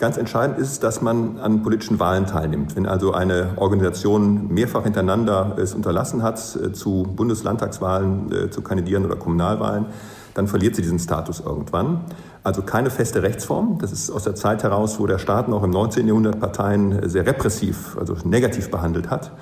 Ganz 0.00 0.16
entscheidend 0.16 0.58
ist, 0.58 0.82
dass 0.82 1.02
man 1.02 1.38
an 1.40 1.62
politischen 1.62 2.00
Wahlen 2.00 2.24
teilnimmt. 2.24 2.74
Wenn 2.74 2.86
also 2.86 3.12
eine 3.12 3.52
Organisation 3.56 4.48
mehrfach 4.48 4.84
hintereinander 4.84 5.56
es 5.58 5.74
unterlassen 5.74 6.22
hat, 6.22 6.38
äh, 6.56 6.72
zu 6.72 7.02
Bundeslandtagswahlen 7.14 8.32
äh, 8.32 8.50
zu 8.50 8.62
kandidieren 8.62 9.04
oder 9.04 9.16
Kommunalwahlen, 9.16 9.84
dann 10.32 10.46
verliert 10.46 10.74
sie 10.74 10.80
diesen 10.80 10.98
Status 10.98 11.40
irgendwann. 11.40 12.00
Also 12.42 12.62
keine 12.62 12.88
feste 12.88 13.22
Rechtsform. 13.22 13.76
Das 13.78 13.92
ist 13.92 14.10
aus 14.10 14.24
der 14.24 14.34
Zeit 14.34 14.62
heraus, 14.62 14.98
wo 14.98 15.06
der 15.06 15.18
Staat 15.18 15.48
noch 15.48 15.62
im 15.62 15.70
19. 15.70 16.06
Jahrhundert 16.06 16.40
Parteien 16.40 17.06
sehr 17.06 17.26
repressiv, 17.26 17.98
also 17.98 18.16
negativ 18.24 18.70
behandelt 18.70 19.10
hat. 19.10 19.32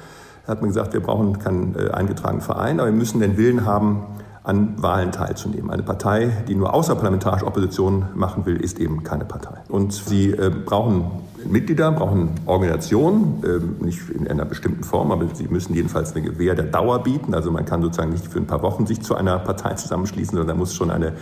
Da 0.45 0.51
hat 0.51 0.61
man 0.61 0.71
gesagt, 0.71 0.93
wir 0.93 1.01
brauchen 1.01 1.39
keinen 1.39 1.77
äh, 1.77 1.91
eingetragenen 1.91 2.43
Verein, 2.43 2.81
aber 2.81 2.89
wir 2.89 2.97
müssen 2.97 3.21
den 3.21 3.37
Willen 3.37 3.65
haben, 3.65 4.07
an 4.43 4.81
Wahlen 4.83 5.13
teilzunehmen. 5.13 5.71
Eine 5.71 5.83
Partei, 5.83 6.31
die 6.49 6.55
nur 6.55 6.75
außerparlamentarische 6.75 7.47
Opposition 7.47 8.07
machen 8.15 8.47
will, 8.47 8.57
ist 8.57 8.79
eben 8.79 9.03
keine 9.03 9.25
Partei. 9.25 9.59
Und 9.69 9.93
sie 9.93 10.31
äh, 10.31 10.51
brauchen 10.51 11.11
Mitglieder, 11.45 11.93
brauchen 11.93 12.31
Organisationen, 12.47 13.43
äh, 13.45 13.85
nicht 13.85 14.11
in 14.11 14.27
einer 14.29 14.45
bestimmten 14.45 14.85
Form, 14.85 15.13
aber 15.13 15.27
sie 15.35 15.49
müssen 15.49 15.75
jedenfalls 15.75 16.15
eine 16.15 16.25
Gewähr 16.25 16.55
der 16.55 16.67
Dauer 16.67 17.03
bieten. 17.03 17.35
Also 17.35 17.51
man 17.51 17.65
kann 17.65 17.83
sozusagen 17.83 18.11
nicht 18.11 18.27
für 18.27 18.39
ein 18.39 18.47
paar 18.47 18.63
Wochen 18.63 18.87
sich 18.87 19.01
zu 19.03 19.15
einer 19.15 19.39
Partei 19.39 19.75
zusammenschließen, 19.75 20.37
sondern 20.37 20.49
da 20.49 20.55
muss 20.55 20.75
schon 20.75 20.91
eine, 20.91 21.13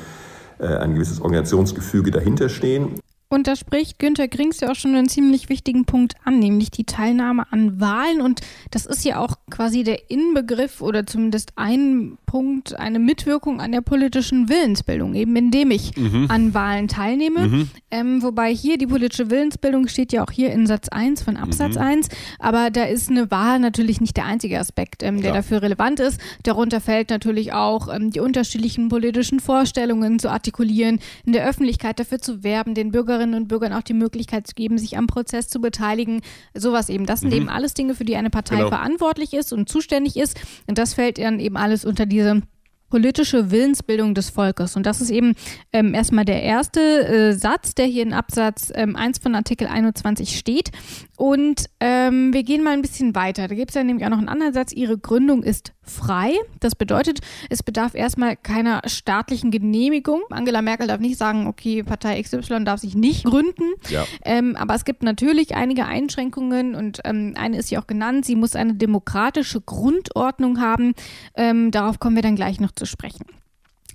äh, 0.59 0.67
ein 0.67 0.95
gewisses 0.95 1.21
Organisationsgefüge 1.21 2.11
dahinter 2.11 2.49
stehen. 2.49 3.01
Und 3.29 3.49
da 3.49 3.57
spricht 3.57 3.99
Günter 3.99 4.29
Grings 4.29 4.61
ja 4.61 4.71
auch 4.71 4.77
schon 4.77 4.95
einen 4.95 5.09
ziemlich 5.09 5.49
wichtigen 5.49 5.85
Punkt 5.85 6.15
an, 6.25 6.39
nämlich 6.39 6.71
die 6.71 6.85
Teilnahme 6.85 7.45
an 7.51 7.81
Wahlen. 7.81 8.21
Und 8.21 8.41
das 8.71 8.87
ist 8.87 9.05
ja 9.05 9.19
auch 9.19 9.35
quasi 9.51 9.83
der 9.83 10.11
Inbegriff 10.11 10.81
oder 10.81 11.07
zumindest 11.07 11.53
ein 11.57 12.19
Punkt, 12.27 12.79
eine 12.79 13.01
Mitwirkung 13.01 13.61
an 13.61 13.73
der 13.73 13.81
politischen 13.81 14.49
Willensbildung, 14.49 15.15
eben 15.15 15.35
indem 15.35 15.73
ich 15.73 15.97
mhm. 15.97 16.27
an 16.29 16.55
Wahlen 16.55 16.87
teilnehme. 16.87 17.49
Mhm. 17.49 17.71
Ähm, 17.91 18.23
wobei 18.23 18.55
hier 18.55 18.79
die 18.79 18.87
politische 18.87 19.29
Willensbildung 19.29 19.89
steht 19.89 20.13
ja 20.13 20.23
auch 20.23 20.31
hier 20.31 20.53
in 20.53 20.67
Satz 20.69 20.89
1 20.89 21.23
von 21.23 21.37
Absatz 21.37 21.75
mhm. 21.75 21.81
1. 21.81 22.09
Aber 22.39 22.71
da 22.71 22.85
ist 22.85 23.11
eine 23.11 23.31
Wahl 23.33 23.59
natürlich 23.59 24.01
nicht 24.01 24.17
der 24.17 24.27
einzige 24.27 24.61
Aspekt, 24.61 25.03
ähm, 25.03 25.21
der 25.21 25.31
ja. 25.31 25.37
dafür 25.37 25.63
relevant 25.63 25.99
ist. 25.99 26.21
Darunter 26.45 26.81
fällt 26.81 27.11
natürlich 27.11 27.53
auch 27.53 27.93
ähm, 27.93 28.13
die 28.13 28.21
unterschiedlichen 28.21 28.89
politischen 28.89 29.41
Vorstellungen 29.41 30.21
zu 30.21 30.31
artikulieren, 30.31 31.01
in 31.25 31.33
der 31.33 31.45
Öffentlichkeit 31.45 31.99
dafür 31.99 32.21
zu 32.21 32.45
werben, 32.45 32.75
den 32.75 32.93
Bürger 32.93 33.16
Bürgerinnen 33.17 33.35
und 33.35 33.49
Bürgern 33.49 33.73
auch 33.73 33.83
die 33.83 33.95
Möglichkeit 33.95 34.47
zu 34.47 34.55
geben, 34.55 34.79
sich 34.79 34.99
am 34.99 35.07
Prozess 35.07 35.49
zu 35.49 35.61
beteiligen. 35.61 36.21
Sowas 36.55 36.89
eben. 36.89 37.07
Das 37.07 37.21
sind 37.21 37.31
mhm. 37.31 37.37
eben 37.37 37.49
alles 37.49 37.75
Dinge, 37.75 37.95
für 37.95 38.05
die 38.05 38.17
eine 38.17 38.31
Partei 38.31 38.57
genau. 38.57 38.69
verantwortlich 38.69 39.33
ist 39.33 39.53
und 39.53 39.69
zuständig 39.69 40.17
ist. 40.17 40.39
Und 40.67 40.79
das 40.79 40.95
fällt 40.95 41.19
dann 41.19 41.41
eben 41.41 41.57
alles 41.57 41.85
unter 41.85 42.07
diese 42.07 42.43
politische 42.89 43.51
Willensbildung 43.51 44.15
des 44.15 44.31
Volkes. 44.31 44.77
Und 44.77 44.87
das 44.87 45.01
ist 45.01 45.11
eben 45.11 45.35
ähm, 45.73 45.95
erstmal 45.95 46.25
der 46.25 46.43
erste 46.43 46.81
äh, 46.81 47.33
Satz, 47.33 47.75
der 47.75 47.87
hier 47.87 48.03
in 48.03 48.13
Absatz 48.13 48.73
ähm, 48.75 48.97
1 48.97 49.19
von 49.19 49.35
Artikel 49.35 49.67
21 49.67 50.39
steht. 50.39 50.71
Und 51.17 51.67
ähm, 51.81 52.33
wir 52.33 52.43
gehen 52.43 52.63
mal 52.63 52.73
ein 52.73 52.83
bisschen 52.83 53.15
weiter. 53.15 53.49
Da 53.49 53.55
gibt 53.55 53.71
es 53.71 53.75
ja 53.75 53.83
nämlich 53.83 54.05
auch 54.05 54.11
noch 54.11 54.19
einen 54.19 54.29
anderen 54.29 54.53
Satz. 54.53 54.73
Ihre 54.73 54.99
Gründung 54.99 55.43
ist 55.43 55.73
frei. 55.83 56.35
Das 56.61 56.75
bedeutet, 56.75 57.21
es 57.49 57.63
bedarf 57.63 57.95
erstmal 57.95 58.37
keiner 58.37 58.83
staatlichen 58.87 59.51
Genehmigung. 59.51 60.23
Angela 60.31 60.63
Merkel 60.63 60.89
darf 60.89 61.01
nicht 61.01 61.17
sagen, 61.17 61.47
okay, 61.47 61.83
Partei 61.83 62.21
XY 62.21 62.65
darf 62.65 62.81
sich 62.81 62.95
nicht 62.95 63.25
gründen. 63.25 63.75
Ja. 63.89 64.05
Ähm, 64.25 64.57
aber 64.57 64.75
es 64.75 64.85
gibt 64.85 65.03
natürlich 65.03 65.55
einige 65.55 65.87
Einschränkungen 65.87 66.75
und 66.75 67.01
ähm, 67.05 67.35
eine 67.37 67.59
ist 67.59 67.71
ja 67.71 67.81
auch 67.81 67.87
genannt. 67.87 68.25
Sie 68.25 68.37
muss 68.37 68.57
eine 68.57 68.75
demokratische 68.75 69.61
Grundordnung 69.61 70.61
haben. 70.61 70.95
Ähm, 71.35 71.71
darauf 71.71 71.99
kommen 71.99 72.17
wir 72.17 72.23
dann 72.23 72.37
gleich 72.37 72.61
noch 72.61 72.73
zu 72.77 72.87
sprechen. 72.87 73.27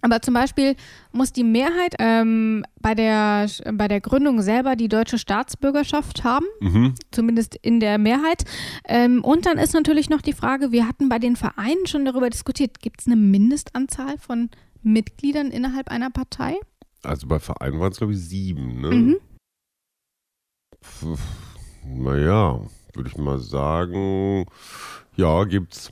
Aber 0.02 0.22
zum 0.22 0.34
Beispiel 0.34 0.76
muss 1.12 1.32
die 1.32 1.44
Mehrheit 1.44 1.96
ähm, 2.00 2.66
bei, 2.80 2.96
der, 2.96 3.48
bei 3.74 3.88
der 3.88 4.02
Gründung 4.02 4.42
selber 4.42 4.76
die 4.76 4.88
deutsche 4.88 5.20
Staatsbürgerschaft 5.20 6.24
haben, 6.24 6.46
mhm. 6.60 6.96
zumindest 7.12 7.56
in 7.62 7.80
der 7.80 8.00
Mehrheit. 8.00 8.44
Ähm, 8.86 9.24
und 9.24 9.46
dann 9.46 9.60
ist 9.60 9.74
natürlich 9.74 10.10
noch 10.10 10.22
die 10.22 10.34
Frage, 10.34 10.72
wir 10.72 10.88
hatten 10.88 11.08
bei 11.08 11.20
den 11.20 11.36
Vereinen 11.36 11.86
schon 11.86 12.06
darüber 12.06 12.30
diskutiert, 12.30 12.80
gibt 12.80 13.02
es 13.02 13.08
eine 13.08 13.16
Mindestanzahl 13.16 14.18
von 14.18 14.50
Mitgliedern 14.82 15.52
innerhalb 15.52 15.90
einer 15.90 16.10
Partei? 16.10 16.56
Also 17.04 17.28
bei 17.28 17.40
Vereinen 17.40 17.80
waren 17.80 17.92
es, 17.92 18.00
glaube 18.00 18.14
ich, 18.14 18.20
sieben, 18.20 18.82
ne? 18.82 18.90
Mhm. 18.90 19.18
Naja, 21.86 22.60
würde 22.94 23.10
ich 23.10 23.18
mal 23.18 23.38
sagen, 23.38 24.46
ja, 25.16 25.44
gibt's. 25.44 25.92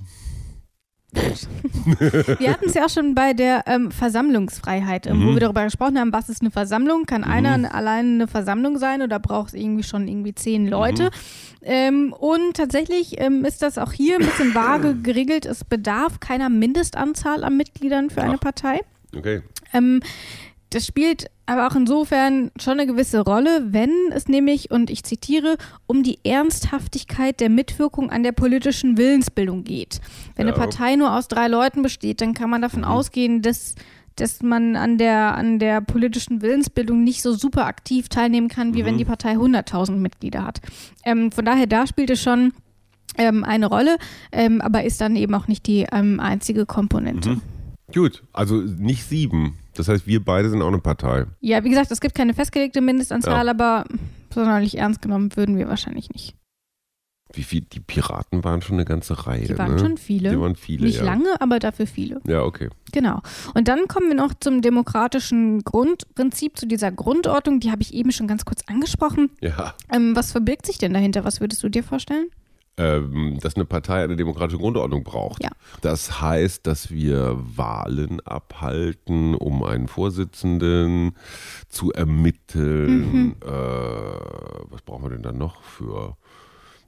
wir 2.40 2.52
hatten 2.52 2.66
es 2.66 2.76
ja 2.76 2.86
auch 2.86 2.90
schon 2.90 3.16
bei 3.16 3.34
der 3.34 3.64
ähm, 3.66 3.90
Versammlungsfreiheit, 3.90 5.08
ähm, 5.08 5.20
mhm. 5.20 5.28
wo 5.28 5.34
wir 5.34 5.40
darüber 5.40 5.64
gesprochen 5.64 6.00
haben, 6.00 6.14
was 6.14 6.30
ist 6.30 6.42
eine 6.42 6.52
Versammlung? 6.52 7.06
Kann 7.06 7.22
mhm. 7.22 7.32
einer 7.32 7.74
allein 7.74 8.16
eine 8.16 8.28
Versammlung 8.28 8.78
sein 8.78 9.02
oder 9.02 9.20
braucht 9.20 9.50
es 9.50 9.54
irgendwie 9.56 9.84
schon 9.84 10.08
irgendwie 10.08 10.36
zehn 10.36 10.68
Leute? 10.68 11.06
Mhm. 11.06 11.10
Ähm, 11.62 12.14
und 12.14 12.56
tatsächlich 12.56 13.20
ähm, 13.20 13.44
ist 13.44 13.62
das 13.62 13.78
auch 13.78 13.92
hier 13.92 14.16
ein 14.16 14.26
bisschen 14.26 14.54
vage 14.54 14.96
geregelt. 15.04 15.46
Es 15.46 15.64
bedarf 15.64 16.20
keiner 16.20 16.50
Mindestanzahl 16.50 17.44
an 17.44 17.58
Mitgliedern 17.58 18.10
für 18.10 18.22
Ach. 18.22 18.26
eine 18.26 18.38
Partei. 18.38 18.82
Okay. 19.16 19.42
Ähm, 19.74 20.02
das 20.70 20.86
spielt 20.86 21.30
aber 21.46 21.68
auch 21.68 21.76
insofern 21.76 22.52
schon 22.62 22.74
eine 22.74 22.86
gewisse 22.86 23.22
Rolle, 23.22 23.74
wenn 23.74 23.90
es 24.12 24.28
nämlich, 24.28 24.70
und 24.70 24.92
ich 24.92 25.04
zitiere, 25.04 25.58
um 25.88 26.04
die 26.04 26.20
Ernsthaftigkeit 26.24 27.40
der 27.40 27.50
Mitwirkung 27.50 28.12
an 28.12 28.22
der 28.22 28.34
politischen 28.34 28.98
Willensbildung 28.98 29.64
geht. 29.64 30.00
Wenn 30.36 30.48
ja. 30.48 30.54
eine 30.54 30.62
Partei 30.62 30.96
nur 30.96 31.16
aus 31.16 31.28
drei 31.28 31.48
Leuten 31.48 31.82
besteht, 31.82 32.22
dann 32.22 32.36
kann 32.36 32.52
man 32.52 32.62
davon 32.62 32.82
mhm. 32.82 32.88
ausgehen, 32.88 33.42
dass 33.42 33.76
dass 34.16 34.44
man 34.44 34.76
an 34.76 34.98
der, 34.98 35.36
an 35.36 35.60
der 35.60 35.80
politischen 35.80 36.42
Willensbildung 36.42 37.06
nicht 37.06 37.22
so 37.22 37.34
super 37.34 37.68
aktiv 37.68 38.10
teilnehmen 38.10 38.50
kann, 38.50 38.74
wie 38.74 38.82
mhm. 38.82 38.88
wenn 38.88 38.98
die 38.98 39.06
Partei 39.06 39.36
100.000 39.36 39.94
Mitglieder 39.94 40.44
hat. 40.44 40.60
Ähm, 41.06 41.32
von 41.32 41.46
daher, 41.46 41.68
da 41.68 41.88
spielt 41.88 42.10
es 42.10 42.22
schon 42.22 42.52
ähm, 43.18 43.46
eine 43.46 43.68
Rolle, 43.68 43.98
ähm, 44.34 44.60
aber 44.60 44.84
ist 44.84 45.00
dann 45.00 45.16
eben 45.16 45.34
auch 45.36 45.48
nicht 45.48 45.68
die 45.68 45.86
ähm, 45.92 46.20
einzige 46.20 46.66
Komponente. 46.66 47.30
Mhm. 47.30 47.42
Gut, 47.94 48.24
also 48.34 48.56
nicht 48.56 49.06
sieben. 49.06 49.59
Das 49.76 49.88
heißt, 49.88 50.08
wir 50.08 50.24
beide 50.24 50.50
sind 50.50 50.62
auch 50.62 50.68
eine 50.68 50.80
Partei. 50.80 51.26
Ja, 51.40 51.64
wie 51.64 51.70
gesagt, 51.70 51.92
es 51.92 52.02
gibt 52.02 52.16
keine 52.16 52.34
festgelegte 52.34 52.82
Mindestanzahl, 52.82 53.46
ja. 53.46 53.52
aber 53.52 53.86
sonderlich 54.34 54.78
ernst 54.78 55.02
genommen 55.02 55.36
würden 55.36 55.58
wir 55.58 55.68
wahrscheinlich 55.68 56.10
nicht. 56.10 56.36
Wie 57.32 57.44
viel? 57.44 57.62
Die 57.62 57.80
Piraten 57.80 58.44
waren 58.44 58.64
schon 58.64 58.78
eine 58.78 58.86
ganze 58.86 59.28
Reihe. 59.28 59.46
Die 59.46 59.58
waren 59.58 59.74
ne? 59.74 59.80
schon 59.80 59.98
viele. 59.98 60.32
Die 60.32 60.40
waren 60.40 60.56
viele. 60.56 60.88
Nicht 60.88 60.98
ja. 60.98 61.04
lange, 61.04 61.40
aber 61.40 61.60
dafür 61.60 61.86
viele. 61.86 62.22
Ja, 62.26 62.42
okay. 62.42 62.70
Genau. 62.92 63.22
Und 63.54 63.68
dann 63.68 63.88
kommen 63.88 64.08
wir 64.08 64.16
noch 64.16 64.34
zum 64.40 64.64
demokratischen 64.64 65.64
Grundprinzip, 65.64 66.58
zu 66.58 66.66
dieser 66.66 66.92
Grundordnung. 66.92 67.60
Die 67.60 67.70
habe 67.70 67.84
ich 67.84 67.94
eben 67.94 68.12
schon 68.12 68.28
ganz 68.28 68.46
kurz 68.46 68.64
angesprochen. 68.66 69.30
Ja. 69.42 69.76
Ähm, 69.94 70.16
was 70.16 70.32
verbirgt 70.32 70.66
sich 70.66 70.80
denn 70.80 70.94
dahinter? 70.94 71.24
Was 71.24 71.40
würdest 71.40 71.62
du 71.62 71.70
dir 71.70 71.84
vorstellen? 71.84 72.30
Ähm, 72.80 73.38
dass 73.42 73.56
eine 73.56 73.66
Partei 73.66 74.04
eine 74.04 74.16
demokratische 74.16 74.58
Grundordnung 74.58 75.04
braucht. 75.04 75.44
Ja. 75.44 75.50
Das 75.82 76.22
heißt, 76.22 76.66
dass 76.66 76.90
wir 76.90 77.38
Wahlen 77.56 78.22
abhalten, 78.22 79.36
um 79.36 79.64
einen 79.64 79.90
Vorsitzenden 79.90 81.12
zu 81.68 81.92
ermitteln. 81.92 83.12
Mhm. 83.12 83.36
Äh, 83.44 83.50
was 83.50 84.82
brauchen 84.84 85.04
wir 85.04 85.10
denn 85.10 85.24
dann 85.24 85.38
noch 85.38 85.62
für? 85.62 86.16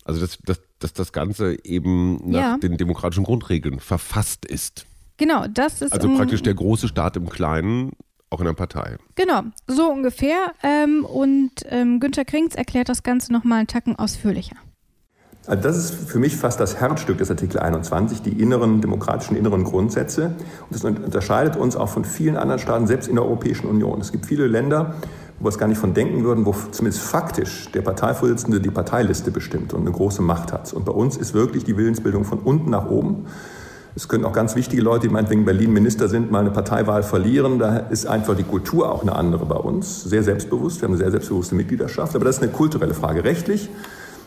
Also, 0.06 0.22
dass, 0.22 0.40
dass, 0.40 0.62
dass 0.80 0.94
das 0.94 1.12
Ganze 1.12 1.64
eben 1.66 2.32
nach 2.32 2.40
ja. 2.40 2.58
den 2.58 2.78
demokratischen 2.78 3.26
Grundregeln 3.26 3.82
verfasst 3.82 4.46
ist. 4.46 4.86
Genau, 5.18 5.46
das 5.48 5.82
ist. 5.82 5.92
Also 5.92 6.16
praktisch 6.16 6.42
der 6.42 6.54
große 6.54 6.88
Staat 6.88 7.18
im 7.18 7.30
Kleinen 7.30 7.92
auch 8.30 8.40
in 8.40 8.46
der 8.46 8.54
Partei. 8.54 8.96
Genau, 9.16 9.44
so 9.68 9.92
ungefähr. 9.92 10.54
Ähm, 10.64 11.04
und 11.04 11.52
ähm, 11.66 12.00
Günter 12.00 12.24
Krings 12.24 12.56
erklärt 12.56 12.88
das 12.88 13.04
Ganze 13.04 13.34
nochmal 13.34 13.60
einen 13.60 13.68
Tacken 13.68 13.98
ausführlicher. 13.98 14.56
Also 15.48 15.64
das 15.64 15.76
ist 15.76 15.96
für 16.08 16.20
mich 16.20 16.38
fast 16.38 16.60
das 16.60 16.80
Herzstück 16.80 17.18
des 17.18 17.32
Artikel 17.32 17.60
21, 17.60 18.22
die 18.22 18.42
inneren 18.42 18.80
demokratischen 18.80 19.36
inneren 19.36 19.64
Grundsätze. 19.64 20.26
Und 20.26 20.36
das 20.70 20.84
unterscheidet 20.84 21.56
uns 21.56 21.76
auch 21.76 21.90
von 21.90 22.06
vielen 22.06 22.38
anderen 22.38 22.60
Staaten, 22.60 22.86
selbst 22.86 23.10
in 23.10 23.16
der 23.16 23.26
Europäischen 23.26 23.68
Union. 23.68 24.00
Es 24.02 24.12
gibt 24.12 24.28
viele 24.28 24.46
Länder, 24.46 24.94
wo 25.40 25.46
wir 25.46 25.50
es 25.50 25.58
gar 25.58 25.68
nicht 25.68 25.80
von 25.80 25.96
denken 25.96 26.24
würden, 26.24 26.46
wo 26.46 26.54
zumindest 26.72 27.04
faktisch 27.04 27.72
der 27.72 27.82
Parteivorsitzende 27.82 28.62
die 28.62 28.70
Parteiliste 28.70 29.32
bestimmt 29.32 29.74
und 29.74 29.82
eine 29.82 29.92
große 29.92 30.22
Macht 30.22 30.54
hat. 30.54 30.74
Und 30.74 30.86
bei 30.86 30.92
uns 30.92 31.18
ist 31.18 31.34
wirklich 31.34 31.64
die 31.64 31.76
Willensbildung 31.76 32.24
von 32.24 32.38
unten 32.38 32.70
nach 32.70 32.88
oben. 32.88 33.26
Es 33.96 34.08
können 34.08 34.26
auch 34.26 34.34
ganz 34.34 34.56
wichtige 34.56 34.84
Leute, 34.84 35.08
die 35.08 35.14
meinetwegen 35.14 35.44
Berlin 35.44 35.74
Minister 35.74 36.08
sind, 36.08 36.32
mal 36.32 36.40
eine 36.40 36.52
Parteiwahl 36.52 37.02
verlieren. 37.02 37.58
Da 37.58 37.78
ist 37.78 38.06
einfach 38.06 38.38
die 38.38 38.44
Kultur 38.44 38.92
auch 38.92 39.02
eine 39.02 39.16
andere 39.16 39.46
bei 39.48 39.58
uns. 39.58 40.04
Sehr 40.04 40.22
selbstbewusst. 40.22 40.82
Wir 40.82 40.84
haben 40.84 40.94
eine 40.94 41.00
sehr 41.00 41.12
selbstbewusste 41.12 41.56
Mitgliedschaft. 41.56 42.16
Aber 42.16 42.26
das 42.26 42.38
ist 42.38 42.44
eine 42.44 42.52
kulturelle 42.52 42.94
Frage. 42.94 43.24
Rechtlich 43.24 43.70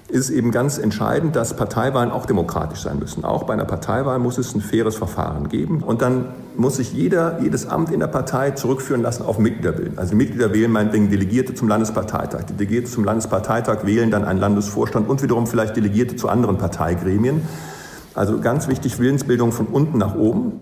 ist 0.09 0.31
eben 0.31 0.51
ganz 0.51 0.79
entscheidend, 0.79 1.35
dass 1.35 1.57
Parteiwahlen 1.57 2.11
auch 2.11 2.27
demokratisch 2.27 2.83
sein 2.83 2.99
müssen. 2.99 3.25
Auch 3.25 3.45
bei 3.45 3.55
einer 3.55 3.65
Parteiwahl 3.65 4.19
muss 4.19 4.39
es 4.39 4.55
ein 4.55 4.61
faires 4.61 4.97
Verfahren 4.97 5.49
geben. 5.49 5.83
Und 5.83 6.03
dann 6.03 6.27
muss 6.57 6.77
sich 6.77 6.93
jeder, 6.93 7.41
jedes 7.41 7.67
Amt 7.67 7.91
in 7.91 8.01
der 8.01 8.07
Partei 8.07 8.51
zurückführen 8.51 9.03
lassen 9.03 9.25
auf 9.25 9.39
Mitgliederwillen. 9.39 9.99
Also 9.99 10.15
Mitglieder 10.15 10.53
wählen 10.53 10.71
meinetwegen 10.71 11.11
Delegierte 11.11 11.55
zum 11.55 11.69
Landesparteitag. 11.69 12.45
Die 12.45 12.53
Delegierte 12.53 12.91
zum 12.91 13.05
Landesparteitag 13.05 13.87
wählen 13.87 14.11
dann 14.11 14.25
einen 14.25 14.41
Landesvorstand 14.41 15.09
und 15.09 15.23
wiederum 15.23 15.47
vielleicht 15.47 15.77
Delegierte 15.77 16.17
zu 16.17 16.29
anderen 16.29 16.59
Parteigremien. 16.59 17.43
Also 18.15 18.39
ganz 18.41 18.69
wichtig, 18.69 18.99
Willensbildung 18.99 19.53
von 19.53 19.67
unten 19.67 19.99
nach 19.99 20.15
oben. 20.15 20.61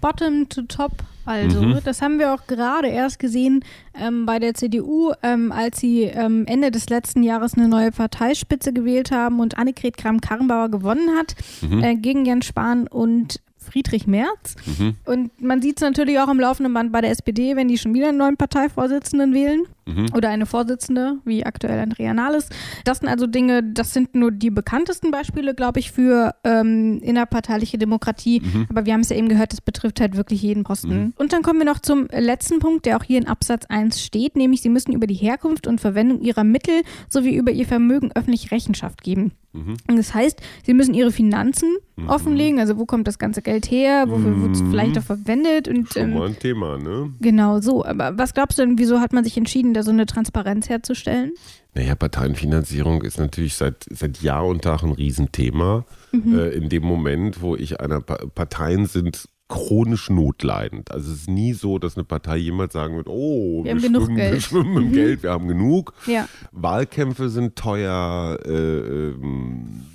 Bottom 0.00 0.48
to 0.48 0.62
Top. 0.62 0.92
Also, 1.24 1.60
mhm. 1.60 1.78
das 1.84 2.00
haben 2.00 2.18
wir 2.18 2.32
auch 2.32 2.46
gerade 2.46 2.88
erst 2.88 3.18
gesehen 3.18 3.62
ähm, 3.94 4.24
bei 4.24 4.38
der 4.38 4.54
CDU, 4.54 5.12
ähm, 5.22 5.52
als 5.52 5.78
sie 5.78 6.04
ähm, 6.04 6.46
Ende 6.46 6.70
des 6.70 6.88
letzten 6.88 7.22
Jahres 7.22 7.54
eine 7.54 7.68
neue 7.68 7.92
Parteispitze 7.92 8.72
gewählt 8.72 9.10
haben 9.10 9.38
und 9.40 9.58
Annegret 9.58 9.98
Kramp-Karrenbauer 9.98 10.70
gewonnen 10.70 11.10
hat 11.18 11.34
mhm. 11.60 11.84
äh, 11.84 11.96
gegen 11.96 12.24
Jens 12.24 12.46
Spahn 12.46 12.86
und 12.86 13.40
Friedrich 13.58 14.06
Merz. 14.06 14.56
Mhm. 14.64 14.96
Und 15.04 15.42
man 15.42 15.60
sieht 15.60 15.76
es 15.76 15.82
natürlich 15.82 16.18
auch 16.18 16.28
im 16.28 16.40
laufenden 16.40 16.72
Band 16.72 16.92
bei 16.92 17.02
der 17.02 17.10
SPD, 17.10 17.56
wenn 17.56 17.68
die 17.68 17.76
schon 17.76 17.92
wieder 17.92 18.08
einen 18.08 18.18
neuen 18.18 18.38
Parteivorsitzenden 18.38 19.34
wählen 19.34 19.64
mhm. 19.88 20.06
oder 20.14 20.28
eine 20.28 20.46
Vorsitzende, 20.46 21.18
wie 21.24 21.44
aktuell 21.44 21.78
Andrea 21.78 22.14
Nahles. 22.14 22.48
Das 22.84 22.98
sind 22.98 23.08
also 23.08 23.26
Dinge, 23.26 23.62
das 23.62 23.92
sind 23.92 24.14
nur 24.14 24.30
die 24.30 24.50
bekanntesten 24.50 25.10
Beispiele, 25.10 25.54
glaube 25.54 25.80
ich, 25.80 25.92
für 25.92 26.34
ähm, 26.44 27.00
innerparteiliche 27.02 27.78
Demokratie. 27.78 28.40
Mhm. 28.40 28.66
Aber 28.70 28.86
wir 28.86 28.92
haben 28.92 29.00
es 29.00 29.08
ja 29.08 29.16
eben 29.16 29.28
gehört, 29.28 29.52
das 29.52 29.60
betrifft 29.60 30.00
halt 30.00 30.16
wirklich 30.16 30.42
jeden 30.42 30.64
Posten. 30.64 30.88
Mhm. 30.88 31.12
Und 31.16 31.32
dann 31.32 31.42
kommen 31.42 31.58
wir 31.58 31.66
noch 31.66 31.80
zum 31.80 32.08
letzten 32.12 32.58
Punkt, 32.58 32.86
der 32.86 32.96
auch 32.96 33.04
hier 33.04 33.18
in 33.18 33.26
Absatz 33.26 33.66
1 33.66 34.02
steht, 34.02 34.36
nämlich 34.36 34.62
sie 34.62 34.68
müssen 34.68 34.92
über 34.92 35.06
die 35.06 35.14
Herkunft 35.14 35.66
und 35.66 35.80
Verwendung 35.80 36.20
ihrer 36.20 36.44
Mittel 36.44 36.82
sowie 37.08 37.34
über 37.34 37.50
ihr 37.50 37.66
Vermögen 37.66 38.10
öffentlich 38.14 38.50
Rechenschaft 38.50 39.02
geben. 39.02 39.32
Mhm. 39.52 39.76
Das 39.96 40.14
heißt, 40.14 40.40
sie 40.64 40.74
müssen 40.74 40.94
ihre 40.94 41.10
Finanzen 41.10 41.76
mhm. 41.96 42.08
offenlegen, 42.08 42.60
also 42.60 42.78
wo 42.78 42.84
kommt 42.84 43.08
das 43.08 43.18
ganze 43.18 43.40
Geld 43.42 43.70
her, 43.70 44.04
wofür 44.08 44.40
wird 44.42 44.52
es 44.52 44.62
mhm. 44.62 44.70
vielleicht 44.70 44.98
auch 44.98 45.02
verwendet. 45.02 45.68
Und, 45.68 45.92
Schon 45.92 46.02
ähm, 46.02 46.14
mal 46.14 46.28
ein 46.28 46.38
Thema, 46.38 46.78
ne? 46.78 47.12
Genau 47.20 47.60
so. 47.60 47.84
Aber 47.84 48.18
was 48.18 48.34
glaubst 48.34 48.58
du 48.58 48.62
denn, 48.62 48.78
wieso 48.78 49.00
hat 49.00 49.12
man 49.12 49.24
sich 49.24 49.36
entschieden, 49.36 49.74
da 49.78 49.82
so 49.82 49.90
eine 49.90 50.06
Transparenz 50.06 50.68
herzustellen? 50.68 51.32
Naja, 51.74 51.94
Parteienfinanzierung 51.94 53.02
ist 53.02 53.18
natürlich 53.18 53.54
seit, 53.54 53.86
seit 53.90 54.20
Jahr 54.20 54.46
und 54.46 54.62
Tag 54.62 54.82
ein 54.82 54.92
Riesenthema. 54.92 55.84
Mhm. 56.12 56.38
Äh, 56.38 56.48
in 56.48 56.68
dem 56.68 56.82
Moment, 56.82 57.40
wo 57.40 57.56
ich 57.56 57.80
einer 57.80 58.00
pa 58.00 58.16
Parteien 58.34 58.86
sind 58.86 59.28
chronisch 59.48 60.10
notleidend. 60.10 60.90
Also 60.90 61.10
es 61.10 61.20
ist 61.20 61.30
nie 61.30 61.54
so, 61.54 61.78
dass 61.78 61.96
eine 61.96 62.04
Partei 62.04 62.36
jemals 62.36 62.74
sagen 62.74 62.96
wird, 62.96 63.08
oh, 63.08 63.64
wir, 63.64 63.74
wir, 63.74 63.80
schwimmen, 63.80 64.16
wir 64.16 64.40
schwimmen, 64.40 64.76
im 64.76 64.88
mhm. 64.88 64.92
Geld, 64.92 65.22
wir 65.22 65.30
haben 65.30 65.48
genug. 65.48 65.94
Ja. 66.06 66.28
Wahlkämpfe 66.52 67.30
sind 67.30 67.56
teuer, 67.56 68.38
äh, 68.44 68.50
ähm, 68.50 69.86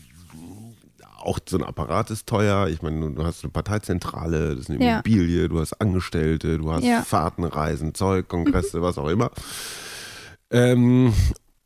auch 1.24 1.40
so 1.48 1.58
ein 1.58 1.64
Apparat 1.64 2.12
ist 2.12 2.28
teuer. 2.28 2.68
Ich 2.68 2.82
meine, 2.82 3.12
du 3.12 3.24
hast 3.24 3.44
eine 3.44 3.52
Parteizentrale, 3.52 4.56
das 4.56 4.66
ist 4.66 4.70
eine 4.70 4.80
Immobilie, 4.80 5.44
ja. 5.44 5.48
du 5.48 5.60
hast 5.60 5.74
Angestellte, 5.82 6.58
du 6.58 6.72
hast 6.72 6.84
ja. 6.84 7.02
Fahrten, 7.02 7.44
Reisen, 7.44 7.94
Zeug, 7.94 8.28
Kongresse, 8.28 8.80
mhm. 8.80 8.82
was 8.84 8.98
auch 8.98 9.10
immer. 9.10 9.32
Ähm, 10.52 11.14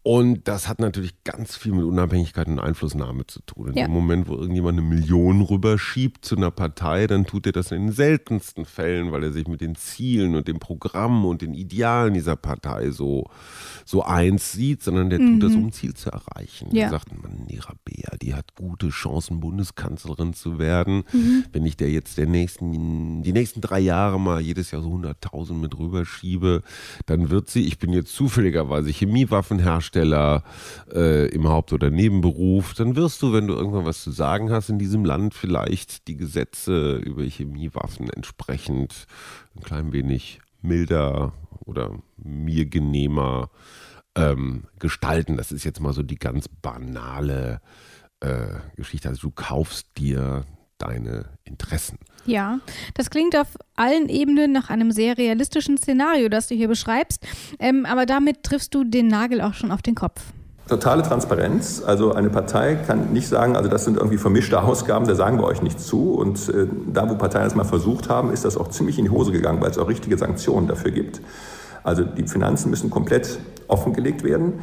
und 0.07 0.47
das 0.47 0.69
hat 0.69 0.79
natürlich 0.79 1.21
ganz 1.25 1.57
viel 1.57 1.73
mit 1.73 1.83
Unabhängigkeit 1.83 2.47
und 2.47 2.59
Einflussnahme 2.59 3.27
zu 3.27 3.41
tun. 3.41 3.67
In 3.67 3.73
ja. 3.73 3.87
dem 3.87 3.91
Moment, 3.91 4.29
wo 4.29 4.35
irgendjemand 4.35 4.79
eine 4.79 4.87
Million 4.87 5.41
rüberschiebt 5.41 6.23
zu 6.23 6.37
einer 6.37 6.49
Partei, 6.49 7.07
dann 7.07 7.25
tut 7.25 7.45
er 7.45 7.51
das 7.51 7.73
in 7.73 7.87
den 7.87 7.91
seltensten 7.91 8.63
Fällen, 8.63 9.11
weil 9.11 9.25
er 9.25 9.33
sich 9.33 9.49
mit 9.49 9.59
den 9.59 9.75
Zielen 9.75 10.35
und 10.35 10.47
dem 10.47 10.59
Programm 10.59 11.25
und 11.25 11.41
den 11.41 11.53
Idealen 11.53 12.13
dieser 12.13 12.37
Partei 12.37 12.91
so, 12.91 13.25
so 13.83 14.01
eins 14.01 14.53
sieht, 14.53 14.81
sondern 14.81 15.09
der 15.09 15.19
mhm. 15.19 15.41
tut 15.41 15.49
das, 15.49 15.57
um 15.57 15.65
ein 15.65 15.71
Ziel 15.73 15.93
zu 15.93 16.09
erreichen. 16.09 16.73
Ja. 16.73 16.85
Er 16.85 16.91
sagt, 16.91 17.09
man, 17.21 17.45
Nera 17.45 17.73
Bea, 17.83 18.15
die 18.21 18.33
hat 18.33 18.55
gute 18.55 18.87
Chancen, 18.87 19.41
Bundeskanzlerin 19.41 20.31
zu 20.31 20.57
werden. 20.57 21.03
Mhm. 21.11 21.43
Wenn 21.51 21.65
ich 21.65 21.75
der 21.75 21.91
jetzt 21.91 22.17
der 22.17 22.27
nächsten, 22.27 23.23
die 23.23 23.33
nächsten 23.33 23.59
drei 23.59 23.81
Jahre 23.81 24.21
mal 24.21 24.39
jedes 24.39 24.71
Jahr 24.71 24.81
so 24.81 24.87
100.000 24.87 25.51
mit 25.55 25.77
rüberschiebe, 25.77 26.63
dann 27.07 27.29
wird 27.29 27.49
sie, 27.49 27.67
ich 27.67 27.77
bin 27.77 27.91
jetzt 27.91 28.15
zufälligerweise 28.15 28.89
Chemiewaffenhersteller, 28.89 29.96
Angestellter 29.97 30.43
äh, 30.93 31.27
im 31.29 31.47
Haupt- 31.47 31.73
oder 31.73 31.89
Nebenberuf, 31.89 32.73
dann 32.73 32.95
wirst 32.95 33.21
du, 33.21 33.33
wenn 33.33 33.47
du 33.47 33.53
irgendwann 33.53 33.85
was 33.85 34.03
zu 34.03 34.11
sagen 34.11 34.51
hast 34.51 34.69
in 34.69 34.79
diesem 34.79 35.05
Land, 35.05 35.33
vielleicht 35.33 36.07
die 36.07 36.17
Gesetze 36.17 36.97
über 36.97 37.23
Chemiewaffen 37.23 38.09
entsprechend 38.09 39.07
ein 39.55 39.63
klein 39.63 39.91
wenig 39.91 40.39
milder 40.61 41.33
oder 41.65 41.91
mir 42.17 42.65
genehmer 42.65 43.49
ähm, 44.15 44.65
gestalten. 44.79 45.37
Das 45.37 45.51
ist 45.51 45.63
jetzt 45.63 45.79
mal 45.79 45.93
so 45.93 46.03
die 46.03 46.17
ganz 46.17 46.47
banale 46.47 47.61
äh, 48.19 48.47
Geschichte. 48.75 49.09
Also 49.09 49.29
du 49.29 49.31
kaufst 49.31 49.97
dir 49.97 50.45
deine 50.77 51.25
Interessen. 51.43 51.97
Ja, 52.25 52.59
das 52.93 53.09
klingt 53.09 53.37
auf 53.37 53.47
allen 53.75 54.09
Ebenen 54.09 54.51
nach 54.51 54.69
einem 54.69 54.91
sehr 54.91 55.17
realistischen 55.17 55.77
Szenario, 55.77 56.27
das 56.27 56.47
du 56.47 56.55
hier 56.55 56.67
beschreibst. 56.67 57.25
Ähm, 57.59 57.85
aber 57.85 58.05
damit 58.05 58.43
triffst 58.43 58.75
du 58.75 58.83
den 58.83 59.07
Nagel 59.07 59.41
auch 59.41 59.53
schon 59.53 59.71
auf 59.71 59.81
den 59.81 59.95
Kopf. 59.95 60.21
Totale 60.67 61.01
Transparenz. 61.01 61.81
Also 61.85 62.13
eine 62.13 62.29
Partei 62.29 62.75
kann 62.75 63.13
nicht 63.13 63.29
sagen, 63.29 63.55
also 63.55 63.69
das 63.69 63.85
sind 63.85 63.95
irgendwie 63.95 64.17
vermischte 64.17 64.61
Ausgaben, 64.61 65.07
da 65.07 65.15
sagen 65.15 65.39
wir 65.39 65.45
euch 65.45 65.61
nichts 65.61 65.87
zu. 65.87 66.15
Und 66.15 66.49
äh, 66.49 66.67
da, 66.91 67.09
wo 67.09 67.15
Parteien 67.15 67.45
das 67.45 67.55
mal 67.55 67.63
versucht 67.63 68.09
haben, 68.09 68.31
ist 68.33 68.43
das 68.43 68.57
auch 68.57 68.67
ziemlich 68.67 68.99
in 68.99 69.05
die 69.05 69.11
Hose 69.11 69.31
gegangen, 69.31 69.61
weil 69.61 69.71
es 69.71 69.77
auch 69.77 69.87
richtige 69.87 70.17
Sanktionen 70.17 70.67
dafür 70.67 70.91
gibt. 70.91 71.21
Also 71.83 72.03
die 72.03 72.27
Finanzen 72.27 72.69
müssen 72.69 72.89
komplett 72.89 73.39
offengelegt 73.69 74.23
werden. 74.23 74.59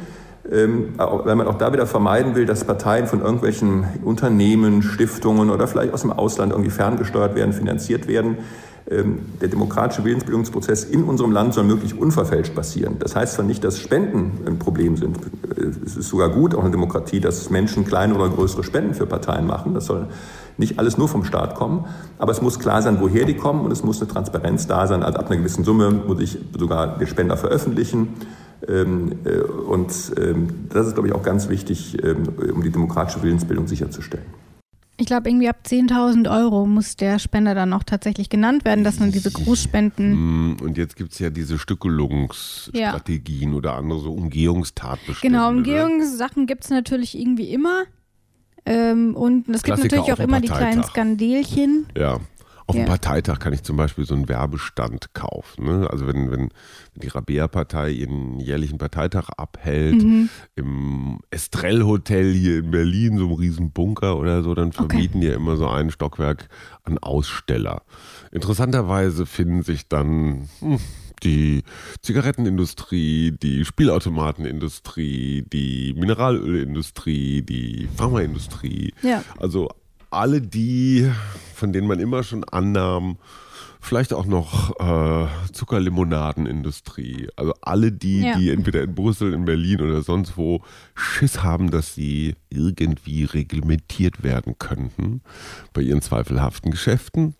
Ähm, 0.51 0.93
weil 0.97 1.35
man 1.35 1.47
auch 1.47 1.57
da 1.57 1.73
wieder 1.73 1.87
vermeiden 1.87 2.35
will, 2.35 2.45
dass 2.45 2.65
Parteien 2.65 3.07
von 3.07 3.21
irgendwelchen 3.21 3.85
Unternehmen, 4.03 4.83
Stiftungen 4.83 5.49
oder 5.49 5.67
vielleicht 5.67 5.91
aus 5.91 6.01
dem 6.01 6.11
Ausland 6.11 6.51
irgendwie 6.51 6.69
ferngesteuert 6.69 7.35
werden, 7.35 7.51
finanziert 7.51 8.07
werden. 8.07 8.37
Ähm, 8.87 9.21
der 9.41 9.47
demokratische 9.47 10.03
Willensbildungsprozess 10.03 10.83
in 10.83 11.03
unserem 11.03 11.31
Land 11.31 11.55
soll 11.55 11.63
möglichst 11.63 11.97
unverfälscht 11.97 12.53
passieren. 12.53 12.97
Das 12.99 13.15
heißt 13.15 13.33
zwar 13.33 13.45
nicht, 13.45 13.63
dass 13.63 13.79
Spenden 13.79 14.45
ein 14.45 14.59
Problem 14.59 14.95
sind. 14.97 15.17
Es 15.83 15.97
ist 15.97 16.09
sogar 16.09 16.29
gut, 16.29 16.53
auch 16.53 16.59
in 16.59 16.65
der 16.65 16.73
Demokratie, 16.73 17.19
dass 17.19 17.49
Menschen 17.49 17.83
kleine 17.83 18.13
oder 18.13 18.29
größere 18.29 18.63
Spenden 18.63 18.93
für 18.93 19.07
Parteien 19.07 19.47
machen. 19.47 19.73
Das 19.73 19.87
soll 19.87 20.07
nicht 20.57 20.77
alles 20.77 20.99
nur 20.99 21.07
vom 21.07 21.25
Staat 21.25 21.55
kommen. 21.55 21.85
Aber 22.19 22.31
es 22.31 22.43
muss 22.43 22.59
klar 22.59 22.83
sein, 22.83 22.97
woher 23.01 23.25
die 23.25 23.35
kommen 23.35 23.65
und 23.65 23.71
es 23.71 23.83
muss 23.83 23.99
eine 23.99 24.11
Transparenz 24.11 24.67
da 24.67 24.85
sein. 24.85 25.01
Also 25.01 25.17
ab 25.17 25.25
einer 25.27 25.37
gewissen 25.37 25.63
Summe 25.63 25.89
muss 25.89 26.19
ich 26.19 26.37
sogar 26.55 26.99
den 26.99 27.07
Spender 27.07 27.37
veröffentlichen. 27.37 28.09
Ähm, 28.67 29.13
äh, 29.25 29.39
und 29.39 29.91
ähm, 30.19 30.67
das 30.69 30.87
ist, 30.87 30.93
glaube 30.93 31.07
ich, 31.07 31.13
auch 31.13 31.23
ganz 31.23 31.49
wichtig, 31.49 31.97
ähm, 32.03 32.29
um 32.53 32.63
die 32.63 32.71
demokratische 32.71 33.21
Willensbildung 33.23 33.67
sicherzustellen. 33.67 34.25
Ich 34.97 35.07
glaube, 35.07 35.29
irgendwie 35.29 35.49
ab 35.49 35.57
10.000 35.65 36.33
Euro 36.33 36.65
muss 36.65 36.95
der 36.95 37.19
Spender 37.19 37.53
dann 37.53 37.73
auch 37.73 37.83
tatsächlich 37.83 38.29
genannt 38.29 38.63
werden, 38.63 38.85
dass 38.85 38.99
man 38.99 39.11
diese 39.11 39.29
Großspenden. 39.29 40.53
Mm, 40.53 40.57
und 40.61 40.77
jetzt 40.77 40.95
gibt 40.95 41.11
es 41.11 41.19
ja 41.19 41.29
diese 41.29 41.59
Stückelungsstrategien 41.59 43.51
ja. 43.51 43.57
oder 43.57 43.73
andere 43.73 43.99
so 43.99 44.13
Umgehungstatbestände. 44.13 45.19
Genau, 45.21 45.51
ne? 45.51 45.57
Umgehungssachen 45.57 46.47
gibt 46.47 46.63
es 46.63 46.69
natürlich 46.69 47.19
irgendwie 47.19 47.51
immer. 47.51 47.83
Ähm, 48.65 49.15
und 49.15 49.49
es 49.49 49.63
gibt 49.63 49.77
natürlich 49.77 50.13
auch 50.13 50.19
immer 50.19 50.39
die 50.39 50.47
kleinen 50.47 50.83
Skandelchen. 50.83 51.87
Ja. 51.97 52.19
Auf 52.67 52.75
ja. 52.75 52.83
dem 52.83 52.87
Parteitag 52.87 53.37
kann 53.39 53.53
ich 53.53 53.61
zum 53.61 53.77
Beispiel 53.77 54.05
so 54.05 54.15
einen 54.15 54.27
Werbestand 54.27 55.13
kaufen. 55.13 55.65
Ne? 55.65 55.87
Also 55.89 56.07
wenn, 56.07 56.31
wenn 56.31 56.49
die 56.95 57.07
Rabea-Partei 57.07 57.91
ihren 57.91 58.39
jährlichen 58.39 58.79
Parteitag 58.79 59.29
abhält, 59.37 60.01
mhm. 60.01 60.29
im 60.55 61.19
Estrell-Hotel 61.29 62.33
hier 62.33 62.59
in 62.59 62.71
Berlin, 62.71 63.17
so 63.17 63.25
einem 63.25 63.33
riesen 63.33 63.71
Bunker 63.71 64.17
oder 64.17 64.41
so, 64.41 64.55
dann 64.55 64.71
vermieten 64.71 65.17
okay. 65.17 65.19
die 65.19 65.27
ja 65.27 65.35
immer 65.35 65.57
so 65.57 65.67
ein 65.67 65.91
Stockwerk 65.91 66.49
an 66.83 66.97
Aussteller. 66.97 67.83
Interessanterweise 68.31 69.27
finden 69.27 69.61
sich 69.61 69.87
dann 69.87 70.49
hm, 70.59 70.79
die 71.23 71.63
Zigarettenindustrie, 72.01 73.31
die 73.31 73.63
Spielautomatenindustrie, 73.63 75.45
die 75.51 75.93
Mineralölindustrie, 75.97 77.43
die 77.43 77.87
Pharmaindustrie. 77.95 78.93
Ja. 79.03 79.23
Also 79.37 79.69
alle 80.15 80.41
die, 80.41 81.11
von 81.53 81.73
denen 81.73 81.87
man 81.87 81.99
immer 81.99 82.23
schon 82.23 82.43
annahm, 82.43 83.17
vielleicht 83.81 84.13
auch 84.13 84.25
noch 84.25 84.79
äh, 84.79 85.27
Zuckerlimonadenindustrie. 85.53 87.29
Also 87.35 87.53
alle 87.61 87.91
die, 87.91 88.21
ja. 88.21 88.37
die 88.37 88.49
entweder 88.49 88.81
in 88.81 88.95
Brüssel, 88.95 89.33
in 89.33 89.45
Berlin 89.45 89.81
oder 89.81 90.01
sonst 90.01 90.37
wo 90.37 90.61
Schiss 90.95 91.43
haben, 91.43 91.69
dass 91.69 91.93
sie 91.93 92.35
irgendwie 92.49 93.25
reglementiert 93.25 94.23
werden 94.23 94.57
könnten 94.57 95.21
bei 95.73 95.81
ihren 95.81 96.01
zweifelhaften 96.01 96.71
Geschäften 96.71 97.35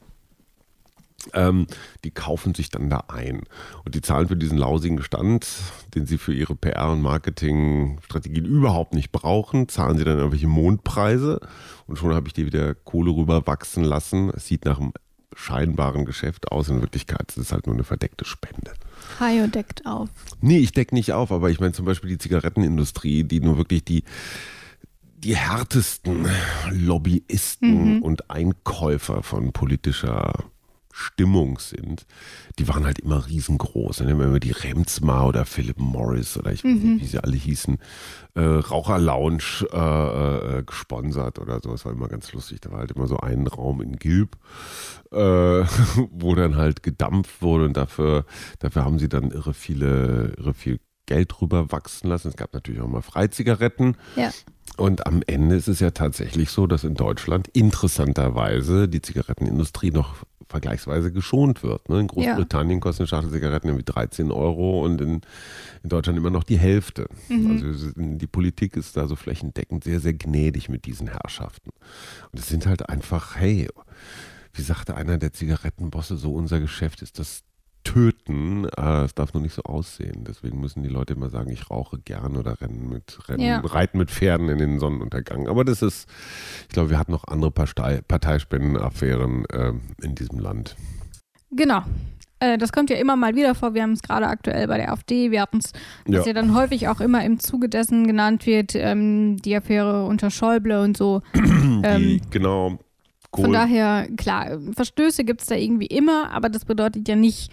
ähm, 1.33 1.67
die 2.03 2.11
kaufen 2.11 2.53
sich 2.53 2.69
dann 2.69 2.89
da 2.89 3.05
ein. 3.07 3.43
Und 3.83 3.95
die 3.95 4.01
zahlen 4.01 4.27
für 4.27 4.35
diesen 4.35 4.57
lausigen 4.57 5.01
Stand, 5.03 5.47
den 5.93 6.05
sie 6.05 6.17
für 6.17 6.33
ihre 6.33 6.53
PR- 6.53 6.91
und 6.91 7.01
Marketingstrategien 7.01 8.45
überhaupt 8.45 8.93
nicht 8.93 9.11
brauchen, 9.11 9.67
zahlen 9.67 9.97
sie 9.97 10.05
dann 10.05 10.17
irgendwelche 10.17 10.47
Mondpreise. 10.47 11.39
Und 11.87 11.97
schon 11.97 12.13
habe 12.13 12.27
ich 12.27 12.33
die 12.33 12.45
wieder 12.45 12.75
Kohle 12.75 13.11
rüber 13.11 13.47
wachsen 13.47 13.83
lassen. 13.83 14.31
Es 14.35 14.47
sieht 14.47 14.65
nach 14.65 14.79
einem 14.79 14.93
scheinbaren 15.35 16.05
Geschäft 16.05 16.51
aus. 16.51 16.69
In 16.69 16.81
Wirklichkeit 16.81 17.29
ist 17.29 17.37
es 17.37 17.51
halt 17.51 17.67
nur 17.67 17.75
eine 17.75 17.83
verdeckte 17.83 18.25
Spende. 18.25 18.73
Hajo 19.19 19.47
deckt 19.47 19.85
auf. 19.85 20.09
Nee, 20.41 20.59
ich 20.59 20.71
decke 20.71 20.95
nicht 20.95 21.13
auf, 21.13 21.31
aber 21.31 21.49
ich 21.49 21.59
meine 21.59 21.73
zum 21.73 21.85
Beispiel 21.85 22.09
die 22.09 22.17
Zigarettenindustrie, 22.17 23.23
die 23.23 23.41
nur 23.41 23.57
wirklich 23.57 23.83
die 23.83 24.03
die 25.17 25.35
härtesten 25.35 26.27
Lobbyisten 26.69 27.95
mhm. 27.95 28.01
und 28.03 28.29
Einkäufer 28.29 29.23
von 29.23 29.53
politischer 29.53 30.33
Stimmung 30.97 31.59
sind, 31.59 32.05
die 32.57 32.69
waren 32.69 32.85
halt 32.85 32.99
immer 32.99 33.27
riesengroß. 33.27 33.97
Dann 33.97 34.09
haben 34.09 34.19
wir 34.19 34.27
immer 34.27 34.39
die 34.39 34.51
Remsmar 34.51 35.27
oder 35.27 35.45
Philip 35.45 35.77
Morris 35.77 36.37
oder 36.37 36.53
ich 36.53 36.63
weiß 36.63 36.71
nicht, 36.71 36.83
mhm. 36.85 37.01
wie 37.01 37.05
sie 37.05 37.19
alle 37.19 37.35
hießen, 37.35 37.79
äh, 38.35 38.39
Raucher 38.39 38.97
Lounge 38.97 39.67
äh, 39.73 40.59
äh, 40.59 40.63
gesponsert 40.63 41.39
oder 41.39 41.59
so. 41.61 41.71
Das 41.71 41.83
war 41.83 41.91
immer 41.91 42.07
ganz 42.07 42.31
lustig. 42.31 42.61
Da 42.61 42.71
war 42.71 42.79
halt 42.79 42.93
immer 42.93 43.07
so 43.07 43.17
ein 43.17 43.45
Raum 43.45 43.81
in 43.81 43.97
Gilb, 43.97 44.37
äh, 45.11 45.17
wo 46.11 46.33
dann 46.33 46.55
halt 46.55 46.81
gedampft 46.81 47.41
wurde 47.41 47.65
und 47.65 47.75
dafür, 47.75 48.25
dafür 48.59 48.85
haben 48.85 48.97
sie 48.97 49.09
dann 49.09 49.31
irre 49.31 49.53
viele, 49.53 50.33
irre 50.37 50.53
viel 50.53 50.79
Geld 51.07 51.33
drüber 51.37 51.73
wachsen 51.73 52.07
lassen. 52.07 52.29
Es 52.29 52.37
gab 52.37 52.53
natürlich 52.53 52.79
auch 52.79 52.87
mal 52.87 53.01
Freizigaretten. 53.01 53.97
Ja. 54.15 54.31
Und 54.77 55.07
am 55.07 55.21
Ende 55.27 55.55
ist 55.55 55.67
es 55.67 55.81
ja 55.81 55.91
tatsächlich 55.91 56.49
so, 56.51 56.67
dass 56.67 56.85
in 56.85 56.95
Deutschland 56.95 57.49
interessanterweise 57.49 58.87
die 58.87 59.01
Zigarettenindustrie 59.01 59.91
noch 59.91 60.23
vergleichsweise 60.47 61.11
geschont 61.11 61.63
wird. 61.63 61.89
Ne? 61.89 61.99
In 62.01 62.07
Großbritannien 62.07 62.77
ja. 62.77 62.81
kosten 62.81 63.03
eine 63.03 63.07
Schachtel 63.07 63.31
Zigaretten 63.31 63.67
irgendwie 63.67 63.85
13 63.85 64.31
Euro 64.31 64.83
und 64.83 65.01
in, 65.01 65.21
in 65.83 65.89
Deutschland 65.89 66.17
immer 66.17 66.29
noch 66.29 66.43
die 66.43 66.57
Hälfte. 66.57 67.07
Mhm. 67.29 67.51
Also 67.51 67.91
die 67.95 68.27
Politik 68.27 68.77
ist 68.77 68.95
da 68.95 69.07
so 69.07 69.15
flächendeckend 69.15 69.83
sehr, 69.83 69.99
sehr 69.99 70.13
gnädig 70.13 70.69
mit 70.69 70.85
diesen 70.85 71.07
Herrschaften. 71.07 71.71
Und 72.31 72.39
es 72.39 72.47
sind 72.47 72.67
halt 72.67 72.89
einfach, 72.89 73.35
hey, 73.35 73.67
wie 74.53 74.61
sagte 74.61 74.95
einer 74.95 75.17
der 75.17 75.33
Zigarettenbosse, 75.33 76.17
so 76.17 76.33
unser 76.33 76.59
Geschäft 76.59 77.01
ist 77.01 77.19
das 77.19 77.43
töten. 77.85 78.67
Äh, 78.77 79.03
es 79.03 79.15
darf 79.15 79.33
nur 79.33 79.41
nicht 79.41 79.53
so 79.53 79.63
aussehen. 79.63 80.25
Deswegen 80.27 80.59
müssen 80.59 80.83
die 80.83 80.89
Leute 80.89 81.13
immer 81.13 81.29
sagen, 81.29 81.49
ich 81.49 81.69
rauche 81.69 81.97
gern 81.99 82.35
oder 82.35 82.59
rennen 82.59 82.89
mit, 82.89 83.17
rennen, 83.29 83.41
ja. 83.41 83.59
reiten 83.61 83.97
mit 83.97 84.11
Pferden 84.11 84.49
in 84.49 84.57
den 84.57 84.79
Sonnenuntergang. 84.79 85.47
Aber 85.47 85.63
das 85.63 85.81
ist, 85.81 86.09
ich 86.63 86.69
glaube, 86.69 86.89
wir 86.89 86.99
hatten 86.99 87.13
noch 87.13 87.23
andere 87.25 87.51
Partei, 87.51 88.01
Parteispendenaffären 88.05 89.45
äh, 89.45 89.73
in 90.01 90.15
diesem 90.15 90.39
Land. 90.39 90.75
Genau. 91.51 91.83
Äh, 92.39 92.57
das 92.57 92.73
kommt 92.73 92.89
ja 92.89 92.97
immer 92.97 93.15
mal 93.15 93.35
wieder 93.35 93.55
vor. 93.55 93.73
Wir 93.73 93.83
haben 93.83 93.93
es 93.93 94.01
gerade 94.01 94.27
aktuell 94.27 94.67
bei 94.67 94.77
der 94.77 94.91
AfD. 94.91 95.31
Wir 95.31 95.41
hatten 95.41 95.59
es, 95.59 95.71
was 96.05 96.25
ja. 96.25 96.27
ja. 96.27 96.33
dann 96.33 96.53
häufig 96.53 96.89
auch 96.89 96.99
immer 96.99 97.23
im 97.23 97.39
Zuge 97.39 97.69
dessen 97.69 98.07
genannt 98.07 98.45
wird, 98.45 98.75
ähm, 98.75 99.37
die 99.37 99.55
Affäre 99.55 100.05
unter 100.05 100.31
Schäuble 100.31 100.81
und 100.81 100.97
so. 100.97 101.21
Die, 101.33 101.81
ähm, 101.83 102.21
genau. 102.29 102.79
Cool. 103.35 103.45
Von 103.45 103.53
daher, 103.53 104.07
klar, 104.15 104.59
Verstöße 104.73 105.25
gibt 105.25 105.41
es 105.41 105.47
da 105.47 105.55
irgendwie 105.55 105.87
immer, 105.87 106.31
aber 106.31 106.47
das 106.47 106.63
bedeutet 106.63 107.07
ja 107.07 107.17
nicht, 107.17 107.51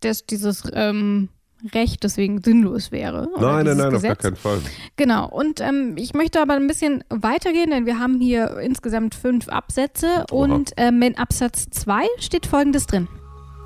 dass 0.00 0.26
dieses 0.26 0.62
ähm, 0.72 1.28
Recht 1.74 2.04
deswegen 2.04 2.42
sinnlos 2.42 2.92
wäre. 2.92 3.28
Nein, 3.38 3.64
nein, 3.64 3.76
nein, 3.76 3.90
Gesetz. 3.90 3.94
auf 3.94 4.02
gar 4.02 4.16
keinen 4.16 4.36
Fall. 4.36 4.60
Genau. 4.96 5.28
Und 5.28 5.60
ähm, 5.60 5.94
ich 5.96 6.14
möchte 6.14 6.40
aber 6.40 6.54
ein 6.54 6.66
bisschen 6.66 7.02
weitergehen, 7.08 7.70
denn 7.70 7.86
wir 7.86 7.98
haben 7.98 8.20
hier 8.20 8.58
insgesamt 8.58 9.14
fünf 9.14 9.48
Absätze 9.48 10.24
Oha. 10.30 10.54
und 10.54 10.72
ähm, 10.76 11.00
in 11.02 11.16
Absatz 11.16 11.68
2 11.70 12.04
steht 12.18 12.46
folgendes 12.46 12.86
drin. 12.86 13.08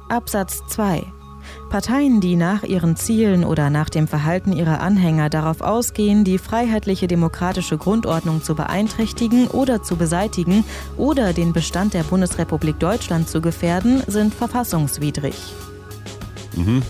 Absatz 0.08 0.60
2. 0.68 1.04
Parteien, 1.68 2.20
die 2.20 2.36
nach 2.36 2.62
ihren 2.62 2.96
Zielen 2.96 3.44
oder 3.44 3.70
nach 3.70 3.88
dem 3.88 4.06
Verhalten 4.06 4.52
ihrer 4.52 4.80
Anhänger 4.80 5.30
darauf 5.30 5.60
ausgehen, 5.60 6.24
die 6.24 6.38
freiheitliche 6.38 7.06
demokratische 7.06 7.78
Grundordnung 7.78 8.42
zu 8.42 8.54
beeinträchtigen 8.54 9.48
oder 9.48 9.82
zu 9.82 9.96
beseitigen 9.96 10.64
oder 10.96 11.32
den 11.32 11.52
Bestand 11.52 11.94
der 11.94 12.02
Bundesrepublik 12.02 12.78
Deutschland 12.78 13.28
zu 13.28 13.40
gefährden, 13.40 14.02
sind 14.06 14.34
verfassungswidrig. 14.34 15.34
Mhm. 16.56 16.82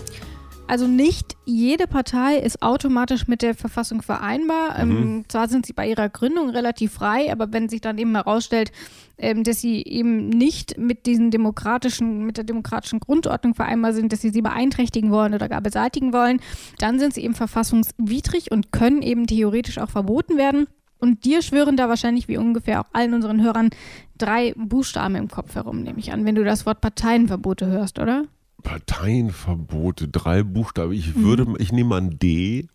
Also 0.71 0.87
nicht 0.87 1.35
jede 1.43 1.85
Partei 1.85 2.37
ist 2.37 2.61
automatisch 2.61 3.27
mit 3.27 3.41
der 3.41 3.55
Verfassung 3.55 4.01
vereinbar. 4.01 4.79
Ähm, 4.79 4.87
mhm. 4.87 4.97
Ähm, 4.97 5.25
zwar 5.27 5.49
sind 5.49 5.65
sie 5.65 5.73
bei 5.73 5.89
ihrer 5.89 6.07
Gründung 6.07 6.49
relativ 6.49 6.93
frei, 6.93 7.29
aber 7.29 7.51
wenn 7.51 7.67
sich 7.67 7.81
dann 7.81 7.97
eben 7.97 8.15
herausstellt, 8.15 8.71
ähm, 9.17 9.43
dass 9.43 9.59
sie 9.59 9.83
eben 9.83 10.29
nicht 10.29 10.77
mit 10.77 11.07
diesen 11.07 11.29
demokratischen, 11.29 12.25
mit 12.25 12.37
der 12.37 12.45
demokratischen 12.45 13.01
Grundordnung 13.01 13.53
vereinbar 13.53 13.91
sind, 13.91 14.13
dass 14.13 14.21
sie 14.21 14.29
sie 14.29 14.41
beeinträchtigen 14.41 15.11
wollen 15.11 15.33
oder 15.33 15.49
gar 15.49 15.59
beseitigen 15.59 16.13
wollen, 16.13 16.39
dann 16.79 16.99
sind 16.99 17.15
sie 17.15 17.25
eben 17.25 17.35
verfassungswidrig 17.35 18.49
und 18.53 18.71
können 18.71 19.01
eben 19.01 19.27
theoretisch 19.27 19.77
auch 19.77 19.89
verboten 19.89 20.37
werden. 20.37 20.67
Und 20.99 21.25
dir 21.25 21.41
schwören 21.41 21.75
da 21.75 21.89
wahrscheinlich 21.89 22.29
wie 22.29 22.37
ungefähr 22.37 22.79
auch 22.79 22.87
allen 22.93 23.13
unseren 23.13 23.41
Hörern 23.43 23.71
drei 24.17 24.53
Buchstaben 24.55 25.15
im 25.15 25.27
Kopf 25.27 25.55
herum, 25.55 25.83
nehme 25.83 25.99
ich 25.99 26.13
an, 26.13 26.23
wenn 26.23 26.35
du 26.35 26.45
das 26.45 26.65
Wort 26.65 26.79
Parteienverbote 26.79 27.65
hörst, 27.65 27.99
oder? 27.99 28.23
Parteienverbote, 28.61 30.07
drei 30.07 30.43
Buchstaben. 30.43 30.93
Ich 30.93 31.15
würde, 31.15 31.45
mhm. 31.45 31.57
ich 31.59 31.71
nehme 31.71 31.95
an 31.95 32.17
D. 32.17 32.67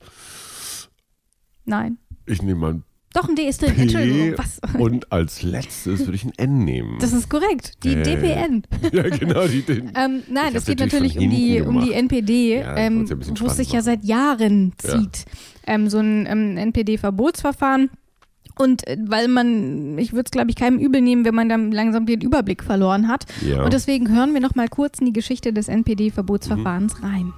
Nein. 1.65 1.99
Ich 2.27 2.43
nehme 2.43 2.67
an 2.67 2.85
doch, 3.17 3.31
ein 3.31 3.35
D 3.35 3.49
ist 3.49 3.63
drin. 3.63 3.75
P 3.75 3.83
Entschuldigung. 3.83 4.35
Was? 4.37 4.61
Und 4.79 5.11
als 5.11 5.43
letztes 5.43 6.01
würde 6.01 6.17
ich 6.17 6.25
ein 6.25 6.35
N 6.37 6.65
nehmen. 6.67 6.99
Das 7.01 7.15
ist 7.15 7.31
korrekt. 7.31 7.83
Die 7.83 7.95
äh. 7.95 8.03
DPN. 8.03 8.63
Ja, 8.93 9.09
genau. 9.09 9.47
Die, 9.47 9.63
den, 9.63 9.91
ähm, 9.97 10.23
nein, 10.29 10.55
es 10.55 10.67
geht 10.67 10.81
natürlich 10.81 11.19
um 11.19 11.31
die, 11.31 11.63
um 11.63 11.81
die 11.81 11.95
NPD, 11.95 12.61
ja, 12.61 12.77
ähm, 12.77 13.09
wo 13.09 13.47
es 13.47 13.57
sich 13.57 13.73
ja 13.73 13.81
seit 13.81 14.05
Jahren 14.05 14.75
zieht. 14.77 15.25
Ja. 15.67 15.75
Ähm, 15.75 15.89
so 15.89 15.99
ein 15.99 16.27
ähm, 16.27 16.59
NPD-Verbotsverfahren. 16.59 17.89
Und 18.59 18.87
äh, 18.87 18.97
weil 19.07 19.29
man, 19.29 19.99
ich 19.99 20.13
würde 20.13 20.25
es 20.27 20.31
glaube 20.31 20.51
ich 20.51 20.57
keinem 20.57 20.79
übel 20.79 21.01
nehmen, 21.01 21.25
wenn 21.25 21.35
man 21.35 21.49
dann 21.49 21.73
langsam 21.73 22.07
den 22.07 22.21
Überblick 22.21 22.63
verloren 22.63 23.09
hat. 23.09 23.27
Ja. 23.47 23.63
Und 23.63 23.73
deswegen 23.73 24.15
hören 24.15 24.35
wir 24.35 24.41
noch 24.41 24.55
mal 24.55 24.69
kurz 24.69 24.99
in 24.99 25.07
die 25.07 25.13
Geschichte 25.13 25.53
des 25.53 25.69
NPD-Verbotsverfahrens 25.69 26.99
mhm. 27.01 27.05
rein. 27.05 27.33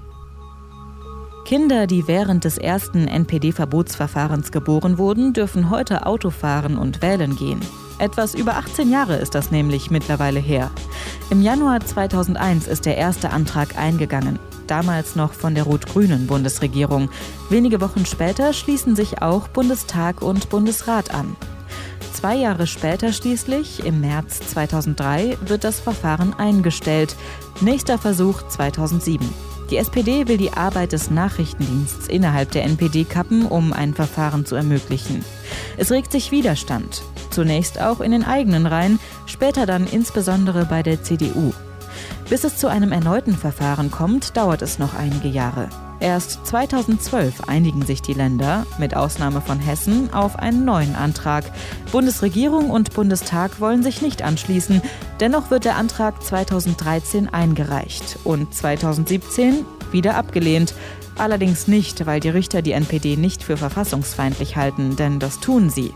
Kinder, 1.45 1.87
die 1.87 2.07
während 2.07 2.45
des 2.45 2.59
ersten 2.59 3.09
NPD-Verbotsverfahrens 3.09 4.53
geboren 4.53 4.99
wurden, 4.99 5.33
dürfen 5.33 5.71
heute 5.71 6.05
Auto 6.05 6.31
fahren 6.31 6.77
und 6.77 7.01
wählen 7.01 7.37
gehen. 7.37 7.61
Etwas 7.99 8.35
über 8.35 8.57
18 8.57 8.91
Jahre 8.91 9.17
ist 9.17 9.35
das 9.35 9.51
nämlich 9.51 9.91
mittlerweile 9.91 10.41
her. 10.41 10.71
Im 11.31 11.43
Januar 11.43 11.81
2001 11.81 12.69
ist 12.69 12.87
der 12.87 12.97
erste 12.97 13.31
Antrag 13.31 13.77
eingegangen, 13.77 14.39
damals 14.67 15.17
noch 15.17 15.33
von 15.33 15.55
der 15.55 15.65
rot-grünen 15.65 16.27
Bundesregierung. 16.27 17.11
Wenige 17.51 17.81
Wochen 17.81 18.07
später 18.07 18.53
schließen 18.53 18.95
sich 18.95 19.21
auch 19.21 19.49
Bundestag 19.49 20.23
und 20.23 20.49
Bundesrat 20.49 21.13
an. 21.13 21.37
Zwei 22.13 22.37
Jahre 22.37 22.67
später 22.67 23.13
schließlich, 23.13 23.85
im 23.85 24.01
März 24.01 24.41
2003, 24.51 25.39
wird 25.47 25.65
das 25.65 25.79
Verfahren 25.79 26.35
eingestellt. 26.35 27.15
Nächster 27.61 27.99
Versuch 27.99 28.43
2007. 28.49 29.29
Die 29.71 29.77
SPD 29.77 30.29
will 30.29 30.39
die 30.39 30.53
Arbeit 30.53 30.93
des 30.93 31.11
Nachrichtendienstes 31.11 32.09
innerhalb 32.09 32.51
der 32.53 32.65
NPD 32.65 33.05
kappen, 33.05 33.45
um 33.45 33.73
ein 33.73 33.93
Verfahren 33.93 34.47
zu 34.47 34.57
ermöglichen. 34.57 35.23
Es 35.77 35.91
regt 35.91 36.11
sich 36.11 36.31
Widerstand. 36.31 37.03
Zunächst 37.31 37.81
auch 37.81 38.01
in 38.01 38.11
den 38.11 38.25
eigenen 38.25 38.67
Reihen, 38.67 38.99
später 39.27 39.67
dann 39.67 39.87
insbesondere 39.87 40.65
bei 40.65 40.83
der 40.83 41.03
CDU. 41.03 41.53
Bis 42.31 42.45
es 42.45 42.57
zu 42.57 42.69
einem 42.69 42.93
erneuten 42.93 43.37
Verfahren 43.37 43.91
kommt, 43.91 44.37
dauert 44.37 44.63
es 44.63 44.79
noch 44.79 44.95
einige 44.95 45.29
Jahre. 45.29 45.69
Erst 46.01 46.47
2012 46.47 47.49
einigen 47.49 47.85
sich 47.85 48.03
die 48.03 48.13
Länder, 48.13 48.67
mit 48.79 48.95
Ausnahme 48.95 49.41
von 49.41 49.59
Hessen, 49.59 50.13
auf 50.13 50.39
einen 50.39 50.65
neuen 50.65 50.95
Antrag. 50.95 51.45
Bundesregierung 51.91 52.71
und 52.71 52.95
Bundestag 52.95 53.61
wollen 53.61 53.83
sich 53.83 54.01
nicht 54.01 54.23
anschließen. 54.23 54.81
Dennoch 55.19 55.51
wird 55.51 55.65
der 55.65 55.77
Antrag 55.77 56.23
2013 56.23 57.29
eingereicht 57.29 58.19
und 58.23 58.55
2017 58.55 59.65
wieder 59.91 60.15
abgelehnt. 60.15 60.73
Allerdings 61.17 61.67
nicht, 61.67 62.07
weil 62.07 62.21
die 62.21 62.29
Richter 62.29 62.63
die 62.63 62.73
NPD 62.73 63.17
nicht 63.17 63.43
für 63.43 63.57
verfassungsfeindlich 63.57 64.57
halten, 64.57 64.95
denn 64.95 65.19
das 65.19 65.41
tun 65.41 65.69
sie. 65.69 65.93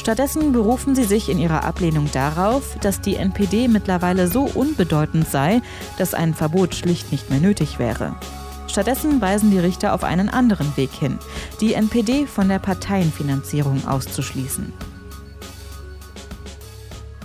Stattdessen 0.00 0.52
berufen 0.52 0.96
sie 0.96 1.04
sich 1.04 1.28
in 1.28 1.38
ihrer 1.38 1.64
Ablehnung 1.64 2.08
darauf, 2.12 2.76
dass 2.80 3.00
die 3.00 3.14
NPD 3.14 3.68
mittlerweile 3.68 4.26
so 4.26 4.42
unbedeutend 4.42 5.28
sei, 5.28 5.60
dass 5.96 6.14
ein 6.14 6.34
Verbot 6.34 6.74
schlicht 6.74 7.12
nicht 7.12 7.30
mehr 7.30 7.40
nötig 7.40 7.78
wäre. 7.78 8.16
Stattdessen 8.68 9.20
weisen 9.20 9.50
die 9.50 9.58
Richter 9.58 9.94
auf 9.94 10.04
einen 10.04 10.28
anderen 10.28 10.76
Weg 10.76 10.90
hin, 10.90 11.18
die 11.60 11.74
NPD 11.74 12.26
von 12.26 12.48
der 12.48 12.58
Parteienfinanzierung 12.58 13.86
auszuschließen. 13.86 14.72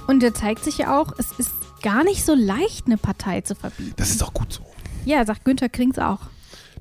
Und 0.07 0.23
da 0.23 0.33
zeigt 0.33 0.63
sich 0.63 0.79
ja 0.79 0.99
auch, 0.99 1.13
es 1.17 1.31
ist 1.37 1.53
gar 1.81 2.03
nicht 2.03 2.25
so 2.25 2.33
leicht, 2.33 2.87
eine 2.87 2.97
Partei 2.97 3.41
zu 3.41 3.55
verbieten. 3.55 3.93
Das 3.97 4.09
ist 4.09 4.23
auch 4.23 4.33
gut 4.33 4.51
so. 4.51 4.63
Ja, 5.05 5.25
sagt 5.25 5.45
Günther 5.45 5.69
Krings 5.69 5.99
auch. 5.99 6.19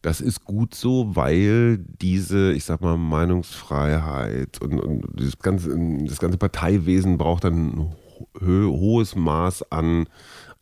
Das 0.00 0.20
ist 0.20 0.44
gut 0.44 0.74
so, 0.74 1.14
weil 1.14 1.78
diese, 1.78 2.52
ich 2.52 2.64
sag 2.64 2.80
mal, 2.80 2.96
Meinungsfreiheit 2.96 4.60
und, 4.60 4.80
und 4.80 5.06
das, 5.14 5.38
ganze, 5.38 5.76
das 6.06 6.18
ganze 6.18 6.38
Parteiwesen 6.38 7.18
braucht 7.18 7.44
dann 7.44 7.68
ein 7.68 7.94
hohes 8.40 9.14
Maß 9.14 9.70
an 9.70 10.06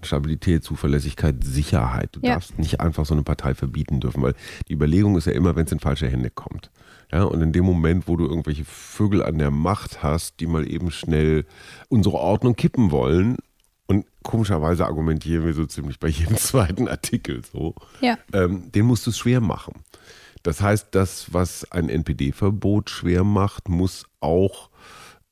Stabilität, 0.03 0.65
Zuverlässigkeit, 0.65 1.43
Sicherheit. 1.45 2.11
Du 2.13 2.21
ja. 2.23 2.35
darfst 2.35 2.59
nicht 2.59 2.81
einfach 2.81 3.07
so 3.07 3.15
eine 3.15 3.23
Partei 3.23 3.55
verbieten 3.55 4.01
dürfen, 4.01 4.23
weil 4.23 4.35
die 4.69 4.75
Überlegung 4.75 5.17
ist 5.17 5.27
ja 5.27 5.33
immer, 5.33 5.57
wenn 5.57 5.67
es 5.67 5.73
in 5.73 5.81
falsche 5.81 6.09
Hände 6.09 6.31
kommt. 6.31 6.71
Ja, 7.13 7.25
und 7.25 7.41
in 7.41 7.53
dem 7.53 7.65
Moment, 7.65 8.07
wo 8.07 8.17
du 8.17 8.25
irgendwelche 8.27 8.65
Vögel 8.65 9.23
an 9.23 9.39
der 9.39 9.51
Macht 9.51 10.03
hast, 10.03 10.39
die 10.39 10.47
mal 10.47 10.71
eben 10.71 10.91
schnell 10.91 11.45
unsere 11.89 12.17
Ordnung 12.17 12.55
kippen 12.55 12.91
wollen, 12.91 13.37
und 13.91 14.07
komischerweise 14.23 14.87
argumentieren 14.87 15.45
wir 15.45 15.53
so 15.53 15.67
ziemlich 15.67 15.99
bei 15.99 16.07
jedem 16.07 16.37
zweiten 16.39 16.87
Artikel 16.87 17.43
so, 17.45 17.75
ja. 18.01 18.17
ähm, 18.33 18.71
den 18.71 18.87
musst 18.87 19.05
du 19.07 19.11
es 19.11 19.19
schwer 19.19 19.41
machen. 19.41 19.83
Das 20.45 20.61
heißt, 20.61 20.89
das, 20.93 21.35
was 21.35 21.71
ein 21.73 21.89
NPD-Verbot 21.89 22.89
schwer 22.89 23.25
macht, 23.25 23.69
muss 23.69 24.07
auch 24.21 24.70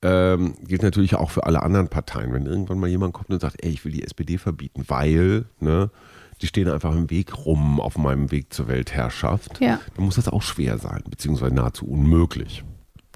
ähm, 0.03 0.55
gilt 0.67 0.83
natürlich 0.83 1.17
auch 1.17 1.31
für 1.31 1.45
alle 1.47 1.63
anderen 1.63 1.89
Parteien. 1.89 2.33
Wenn 2.33 2.47
irgendwann 2.47 2.79
mal 2.79 2.89
jemand 2.89 3.15
kommt 3.15 3.31
und 3.31 3.41
sagt, 3.41 3.65
ey, 3.65 3.71
ich 3.71 3.85
will 3.85 3.93
die 3.93 4.05
SPD 4.05 4.39
verbieten, 4.39 4.85
weil, 4.87 5.47
ne, 5.61 5.91
die 6.41 6.47
stehen 6.47 6.69
einfach 6.69 6.95
im 6.95 7.11
Weg 7.11 7.47
rum 7.47 7.81
auf 7.81 7.99
meinem 7.99 8.31
Weg 8.31 8.53
zur 8.53 8.69
Weltherrschaft, 8.69 9.61
ja. 9.61 9.81
dann 9.97 10.05
muss 10.05 10.17
das 10.17 10.29
auch 10.29 10.43
schwer 10.43 10.79
sein, 10.79 11.03
beziehungsweise 11.09 11.55
nahezu 11.55 11.87
unmöglich. 11.87 12.65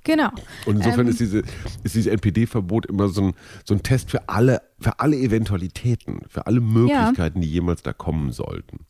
Genau. 0.05 0.31
Und 0.67 0.77
insofern 0.77 1.07
ähm, 1.07 1.09
ist, 1.09 1.21
diese, 1.21 1.43
ist 1.85 1.95
dieses 1.95 2.07
NPD-Verbot 2.07 2.87
immer 2.87 3.09
so 3.09 3.23
ein, 3.23 3.35
so 3.65 3.75
ein 3.75 3.83
Test 3.83 4.11
für 4.11 4.29
alle, 4.29 4.63
für 4.81 4.99
alle 4.99 5.17
Eventualitäten, 5.17 6.23
für 6.29 6.47
alle 6.47 6.61
Möglichkeiten, 6.61 7.39
ja. 7.39 7.47
die 7.47 7.53
jemals 7.53 7.83
da 7.83 7.93
kommen 7.93 8.33
sollten. 8.33 8.81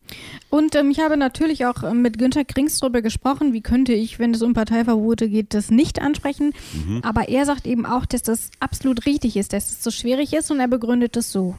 Und 0.49 0.75
ähm, 0.75 0.91
ich 0.91 1.01
habe 1.01 1.19
natürlich 1.19 1.67
auch 1.67 1.83
ähm, 1.83 2.01
mit 2.01 2.19
Günter 2.19 2.45
Krings 2.45 2.79
darüber 2.79 3.03
gesprochen, 3.03 3.53
wie 3.53 3.61
könnte 3.61 3.93
ich, 3.93 4.19
wenn 4.19 4.33
es 4.33 4.41
um 4.41 4.55
Parteiverbote 4.55 5.29
geht, 5.29 5.53
das 5.53 5.71
nicht 5.71 6.01
ansprechen. 6.01 6.55
Mhm. 6.87 7.01
Aber 7.03 7.29
er 7.29 7.45
sagt 7.45 7.67
eben 7.67 7.85
auch, 7.85 8.07
dass 8.07 8.23
das 8.23 8.51
absolut 8.59 9.05
richtig 9.05 9.37
ist, 9.37 9.53
dass 9.53 9.71
es 9.71 9.83
so 9.83 9.91
schwierig 9.91 10.33
ist 10.33 10.51
und 10.51 10.61
er 10.61 10.69
begründet 10.69 11.17
es 11.17 11.31
so. 11.31 11.57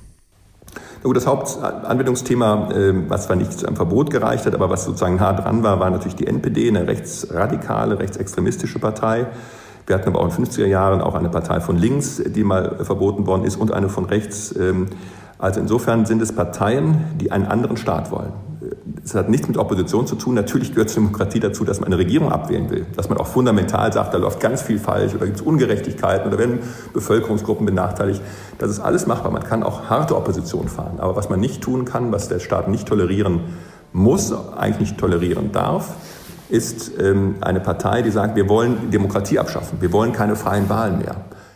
Gut, 1.03 1.17
das 1.17 1.27
Hauptanwendungsthema, 1.27 2.69
ähm, 2.73 3.05
was 3.09 3.25
zwar 3.25 3.35
nicht 3.35 3.65
einem 3.65 3.75
Verbot 3.75 4.09
gereicht 4.09 4.45
hat, 4.45 4.55
aber 4.55 4.69
was 4.69 4.85
sozusagen 4.85 5.17
nah 5.17 5.33
dran 5.33 5.63
war, 5.63 5.79
war 5.79 5.89
natürlich 5.89 6.15
die 6.15 6.27
NPD, 6.27 6.69
eine 6.69 6.87
rechtsradikale, 6.87 7.99
rechtsextremistische 7.99 8.79
Partei. 8.79 9.27
Wir 9.85 9.95
hatten 9.95 10.07
aber 10.07 10.19
auch 10.19 10.37
in 10.37 10.43
den 10.43 10.45
50er 10.45 10.65
Jahren 10.65 11.01
auch 11.01 11.15
eine 11.15 11.29
Partei 11.29 11.59
von 11.59 11.77
links, 11.77 12.21
die 12.25 12.43
mal 12.43 12.77
verboten 12.83 13.27
worden 13.27 13.43
ist, 13.43 13.57
und 13.57 13.73
eine 13.73 13.89
von 13.89 14.05
rechts. 14.05 14.55
Ähm, 14.57 14.87
also 15.39 15.59
insofern 15.59 16.05
sind 16.05 16.21
es 16.21 16.31
Parteien, 16.31 17.03
die 17.19 17.31
einen 17.31 17.45
anderen 17.45 17.75
Staat 17.75 18.11
wollen 18.11 18.31
es 19.03 19.15
hat 19.15 19.29
nichts 19.29 19.47
mit 19.47 19.57
Opposition 19.57 20.07
zu 20.07 20.15
tun. 20.15 20.33
Natürlich 20.35 20.71
gehört 20.71 20.89
zur 20.89 21.03
Demokratie 21.03 21.39
dazu, 21.39 21.63
dass 21.63 21.79
man 21.79 21.87
eine 21.87 21.97
Regierung 21.97 22.31
abwählen 22.31 22.69
will. 22.69 22.85
Dass 22.95 23.09
man 23.09 23.17
auch 23.17 23.27
fundamental 23.27 23.93
sagt, 23.93 24.13
da 24.13 24.17
läuft 24.17 24.39
ganz 24.39 24.61
viel 24.61 24.77
falsch 24.77 25.15
oder 25.15 25.25
gibt 25.25 25.37
es 25.37 25.41
Ungerechtigkeiten 25.41 26.27
oder 26.27 26.37
werden 26.37 26.59
Bevölkerungsgruppen 26.93 27.65
benachteiligt. 27.65 28.21
Das 28.57 28.69
ist 28.69 28.79
alles 28.79 29.07
machbar. 29.07 29.31
Man 29.31 29.43
kann 29.43 29.63
auch 29.63 29.89
harte 29.89 30.17
Opposition 30.17 30.67
fahren. 30.67 30.99
Aber 30.99 31.15
was 31.15 31.29
man 31.29 31.39
nicht 31.39 31.61
tun 31.61 31.85
kann, 31.85 32.11
was 32.11 32.27
der 32.27 32.39
Staat 32.39 32.67
nicht 32.67 32.87
tolerieren 32.87 33.41
muss, 33.93 34.33
eigentlich 34.55 34.91
nicht 34.91 34.97
tolerieren 34.97 35.51
darf, 35.51 35.95
ist 36.49 36.91
ähm, 36.99 37.35
eine 37.41 37.61
Partei, 37.61 38.01
die 38.01 38.11
sagt, 38.11 38.35
wir 38.35 38.49
wollen 38.49 38.91
Demokratie 38.91 39.39
abschaffen. 39.39 39.79
Wir 39.81 39.93
wollen 39.93 40.11
keine 40.11 40.35
freien 40.35 40.69
Wahlen 40.69 40.99
mehr. 40.99 41.15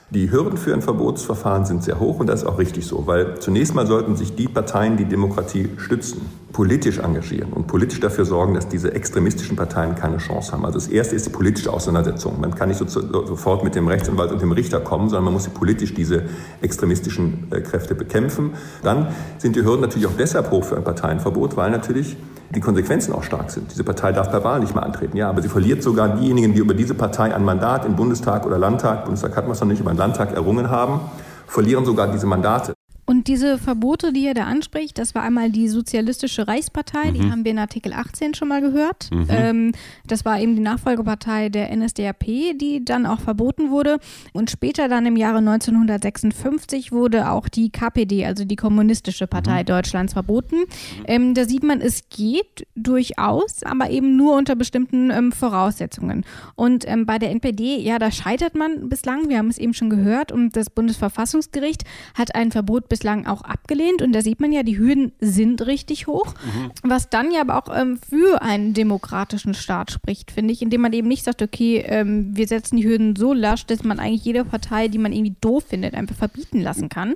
Die 0.09 0.31
Hürden 0.31 0.57
für 0.57 0.73
ein 0.73 0.81
Verbotsverfahren 0.81 1.65
sind 1.65 1.83
sehr 1.83 1.99
hoch 1.99 2.21
und 2.21 2.27
das 2.27 2.43
ist 2.43 2.47
auch 2.47 2.59
richtig 2.59 2.87
so, 2.87 3.05
weil 3.07 3.39
zunächst 3.39 3.75
mal 3.75 3.85
sollten 3.85 4.15
sich 4.15 4.35
die 4.35 4.47
Parteien, 4.47 4.95
die 4.95 5.03
Demokratie 5.03 5.67
stützen, 5.75 6.21
politisch 6.53 6.99
engagieren 6.99 7.51
und 7.51 7.67
politisch 7.67 7.99
dafür 7.99 8.23
sorgen, 8.23 8.53
dass 8.53 8.69
diese 8.69 8.93
extremistischen 8.93 9.57
Parteien 9.57 9.95
keine 9.95 10.19
Chance 10.19 10.53
haben. 10.53 10.63
Also 10.65 10.79
das 10.79 10.87
erste 10.87 11.13
ist 11.13 11.25
die 11.25 11.29
politische 11.29 11.73
Auseinandersetzung. 11.73 12.39
Man 12.39 12.55
kann 12.55 12.69
nicht 12.69 12.77
so, 12.77 12.87
sofort 12.87 13.65
mit 13.65 13.75
dem 13.75 13.89
Rechtsanwalt 13.89 14.31
und 14.31 14.41
dem 14.41 14.53
Richter 14.53 14.79
kommen, 14.79 15.09
sondern 15.09 15.25
man 15.25 15.33
muss 15.33 15.49
politisch 15.49 15.93
diese 15.93 16.23
extremistischen 16.61 17.51
äh, 17.51 17.59
Kräfte 17.59 17.93
bekämpfen. 17.93 18.51
Dann 18.83 19.09
sind 19.39 19.57
die 19.57 19.65
Hürden 19.65 19.81
natürlich 19.81 20.07
auch 20.07 20.17
deshalb 20.17 20.51
hoch 20.51 20.63
für 20.63 20.77
ein 20.77 20.85
Parteienverbot, 20.85 21.57
weil 21.57 21.69
natürlich 21.69 22.15
die 22.55 22.61
Konsequenzen 22.61 23.13
auch 23.13 23.23
stark 23.23 23.51
sind. 23.51 23.71
Diese 23.71 23.83
Partei 23.83 24.13
darf 24.13 24.31
per 24.31 24.43
Wahl 24.43 24.61
nicht 24.61 24.73
mehr 24.73 24.83
antreten. 24.83 25.17
Ja, 25.17 25.29
aber 25.29 25.41
sie 25.41 25.49
verliert 25.49 25.83
sogar 25.83 26.15
diejenigen, 26.15 26.53
die 26.53 26.59
über 26.59 26.73
diese 26.73 26.93
Partei 26.93 27.35
ein 27.35 27.43
Mandat 27.43 27.85
im 27.85 27.95
Bundestag 27.95 28.45
oder 28.45 28.57
Landtag, 28.57 29.03
Bundestag 29.03 29.35
hat 29.35 29.45
man 29.45 29.51
es 29.51 29.59
noch 29.59 29.67
nicht, 29.67 29.81
aber 29.81 29.91
im 29.97 29.99
Landtag 29.99 30.31
errungen 30.33 30.69
haben, 30.69 30.99
verlieren 31.47 31.83
sogar 31.83 32.11
diese 32.11 32.27
Mandate. 32.27 32.76
Und 33.09 33.29
diese 33.29 33.57
Verbote, 33.57 34.11
die 34.11 34.27
er 34.27 34.33
da 34.33 34.43
anspricht, 34.43 34.97
das 34.97 35.15
war 35.15 35.23
einmal 35.23 35.49
die 35.49 35.69
Sozialistische 35.69 36.45
Reichspartei, 36.45 37.11
mhm. 37.11 37.13
die 37.13 37.31
haben 37.31 37.45
wir 37.45 37.51
in 37.51 37.59
Artikel 37.59 37.93
18 37.93 38.33
schon 38.33 38.49
mal 38.49 38.59
gehört. 38.59 39.09
Mhm. 39.11 39.27
Ähm, 39.29 39.71
das 40.05 40.25
war 40.25 40.41
eben 40.41 40.55
die 40.55 40.61
Nachfolgepartei 40.61 41.47
der 41.47 41.73
NSDAP, 41.73 42.25
die 42.25 42.83
dann 42.83 43.05
auch 43.05 43.21
verboten 43.21 43.71
wurde. 43.71 43.99
Und 44.33 44.51
später 44.51 44.89
dann 44.89 45.05
im 45.05 45.15
Jahre 45.15 45.37
1956 45.37 46.91
wurde 46.91 47.31
auch 47.31 47.47
die 47.47 47.69
KPD, 47.69 48.25
also 48.25 48.43
die 48.43 48.57
Kommunistische 48.57 49.25
Partei 49.25 49.61
mhm. 49.61 49.67
Deutschlands, 49.67 50.11
verboten. 50.11 50.65
Ähm, 51.05 51.33
da 51.33 51.45
sieht 51.45 51.63
man, 51.63 51.79
es 51.79 52.09
geht 52.09 52.67
durchaus, 52.75 53.63
aber 53.63 53.89
eben 53.89 54.17
nur 54.17 54.35
unter 54.35 54.57
bestimmten 54.57 55.11
ähm, 55.11 55.31
Voraussetzungen. 55.31 56.25
Und 56.55 56.85
ähm, 56.85 57.05
bei 57.05 57.19
der 57.19 57.31
NPD, 57.31 57.77
ja, 57.77 57.99
da 57.99 58.11
scheitert 58.11 58.55
man 58.55 58.89
bislang. 58.89 59.29
Wir 59.29 59.37
haben 59.37 59.47
es 59.47 59.57
eben 59.57 59.73
schon 59.73 59.89
gehört. 59.89 60.33
Und 60.33 60.57
das 60.57 60.69
Bundesverfassungsgericht 60.69 61.85
hat 62.13 62.35
ein 62.35 62.51
Verbot 62.51 62.89
bislang 62.97 63.27
auch 63.27 63.43
abgelehnt. 63.43 64.01
Und 64.01 64.11
da 64.13 64.21
sieht 64.21 64.39
man 64.39 64.51
ja, 64.51 64.63
die 64.63 64.79
Hürden 64.79 65.11
sind 65.19 65.65
richtig 65.67 66.07
hoch. 66.07 66.33
Mhm. 66.33 66.71
Was 66.83 67.09
dann 67.09 67.31
ja 67.31 67.41
aber 67.41 67.57
auch 67.57 67.75
ähm, 67.75 67.99
für 68.09 68.41
einen 68.41 68.73
demokratischen 68.73 69.53
Staat 69.53 69.91
spricht, 69.91 70.31
finde 70.31 70.51
ich, 70.51 70.63
indem 70.63 70.81
man 70.81 70.93
eben 70.93 71.07
nicht 71.07 71.23
sagt, 71.23 71.43
okay, 71.43 71.83
ähm, 71.87 72.35
wir 72.35 72.47
setzen 72.47 72.77
die 72.77 72.87
Hürden 72.87 73.15
so 73.15 73.33
lasch, 73.33 73.67
dass 73.67 73.83
man 73.83 73.99
eigentlich 73.99 74.25
jede 74.25 74.43
Partei, 74.45 74.87
die 74.87 74.97
man 74.97 75.11
irgendwie 75.11 75.35
doof 75.41 75.65
findet, 75.69 75.93
einfach 75.93 76.15
verbieten 76.15 76.59
lassen 76.59 76.89
kann. 76.89 77.15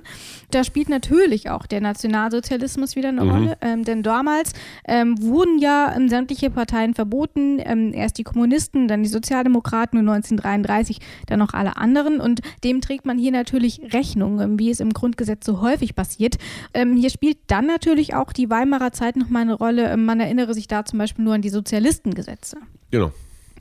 Da 0.52 0.62
spielt 0.62 0.88
natürlich 0.88 1.50
auch 1.50 1.66
der 1.66 1.80
Nationalsozialismus 1.80 2.94
wieder 2.94 3.08
eine 3.08 3.24
mhm. 3.24 3.30
Rolle. 3.30 3.58
Ähm, 3.60 3.84
denn 3.84 4.04
damals 4.04 4.52
ähm, 4.86 5.20
wurden 5.20 5.58
ja 5.58 5.94
ähm, 5.96 6.08
sämtliche 6.08 6.50
Parteien 6.50 6.94
verboten. 6.94 7.58
Ähm, 7.58 7.92
erst 7.92 8.18
die 8.18 8.24
Kommunisten, 8.24 8.86
dann 8.86 9.02
die 9.02 9.08
Sozialdemokraten 9.08 9.98
und 9.98 10.08
1933 10.08 11.00
dann 11.26 11.40
noch 11.40 11.54
alle 11.54 11.76
anderen. 11.76 12.20
Und 12.20 12.40
dem 12.62 12.80
trägt 12.80 13.04
man 13.04 13.18
hier 13.18 13.32
natürlich 13.32 13.92
Rechnung, 13.92 14.60
wie 14.60 14.70
es 14.70 14.78
im 14.78 14.92
Grundgesetz 14.92 15.44
so 15.44 15.60
häufig 15.72 15.94
passiert. 15.94 16.36
Ähm, 16.74 16.96
hier 16.96 17.10
spielt 17.10 17.38
dann 17.46 17.66
natürlich 17.66 18.14
auch 18.14 18.32
die 18.32 18.50
Weimarer 18.50 18.92
Zeit 18.92 19.16
noch 19.16 19.28
mal 19.28 19.40
eine 19.40 19.54
Rolle. 19.54 19.90
Ähm, 19.90 20.04
man 20.04 20.20
erinnere 20.20 20.54
sich 20.54 20.68
da 20.68 20.84
zum 20.84 20.98
Beispiel 20.98 21.24
nur 21.24 21.34
an 21.34 21.42
die 21.42 21.50
Sozialistengesetze. 21.50 22.58
Genau. 22.90 23.12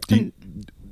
Die, 0.09 0.33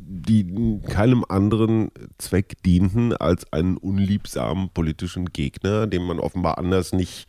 die 0.07 0.79
keinem 0.87 1.25
anderen 1.27 1.91
Zweck 2.17 2.61
dienten 2.63 3.13
als 3.13 3.51
einen 3.51 3.77
unliebsamen 3.77 4.69
politischen 4.69 5.25
Gegner, 5.25 5.87
den 5.87 6.03
man 6.03 6.19
offenbar 6.19 6.57
anders 6.57 6.93
nicht 6.93 7.27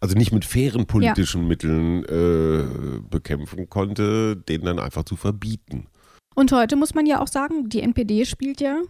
also 0.00 0.16
nicht 0.16 0.32
mit 0.32 0.44
fairen 0.44 0.86
politischen 0.86 1.42
ja. 1.42 1.48
Mitteln 1.48 2.04
äh, 2.06 2.98
bekämpfen 3.08 3.70
konnte, 3.70 4.36
den 4.36 4.62
dann 4.62 4.80
einfach 4.80 5.04
zu 5.04 5.14
verbieten. 5.14 5.86
Und 6.34 6.50
heute 6.50 6.74
muss 6.74 6.94
man 6.94 7.06
ja 7.06 7.20
auch 7.20 7.28
sagen, 7.28 7.68
die 7.68 7.82
NPD 7.82 8.24
spielt 8.24 8.60
ja 8.60 8.80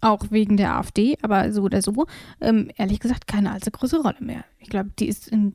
auch 0.00 0.26
wegen 0.30 0.56
der 0.56 0.76
AfD, 0.76 1.16
aber 1.22 1.52
so 1.52 1.62
oder 1.62 1.82
so, 1.82 2.06
ähm, 2.40 2.70
ehrlich 2.76 3.00
gesagt, 3.00 3.26
keine 3.26 3.52
allzu 3.52 3.70
große 3.70 4.00
Rolle 4.00 4.20
mehr. 4.20 4.44
Ich 4.58 4.70
glaube, 4.70 4.90
die 4.98 5.08
ist 5.08 5.28
in, 5.28 5.54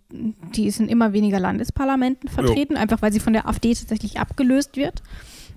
die 0.55 0.67
ist 0.67 0.79
in 0.79 0.87
immer 0.87 1.13
weniger 1.13 1.39
Landesparlamenten 1.39 2.29
vertreten, 2.29 2.73
jo. 2.73 2.79
einfach 2.79 3.01
weil 3.01 3.11
sie 3.11 3.19
von 3.19 3.33
der 3.33 3.47
AfD 3.47 3.73
tatsächlich 3.73 4.19
abgelöst 4.19 4.77
wird. 4.77 5.01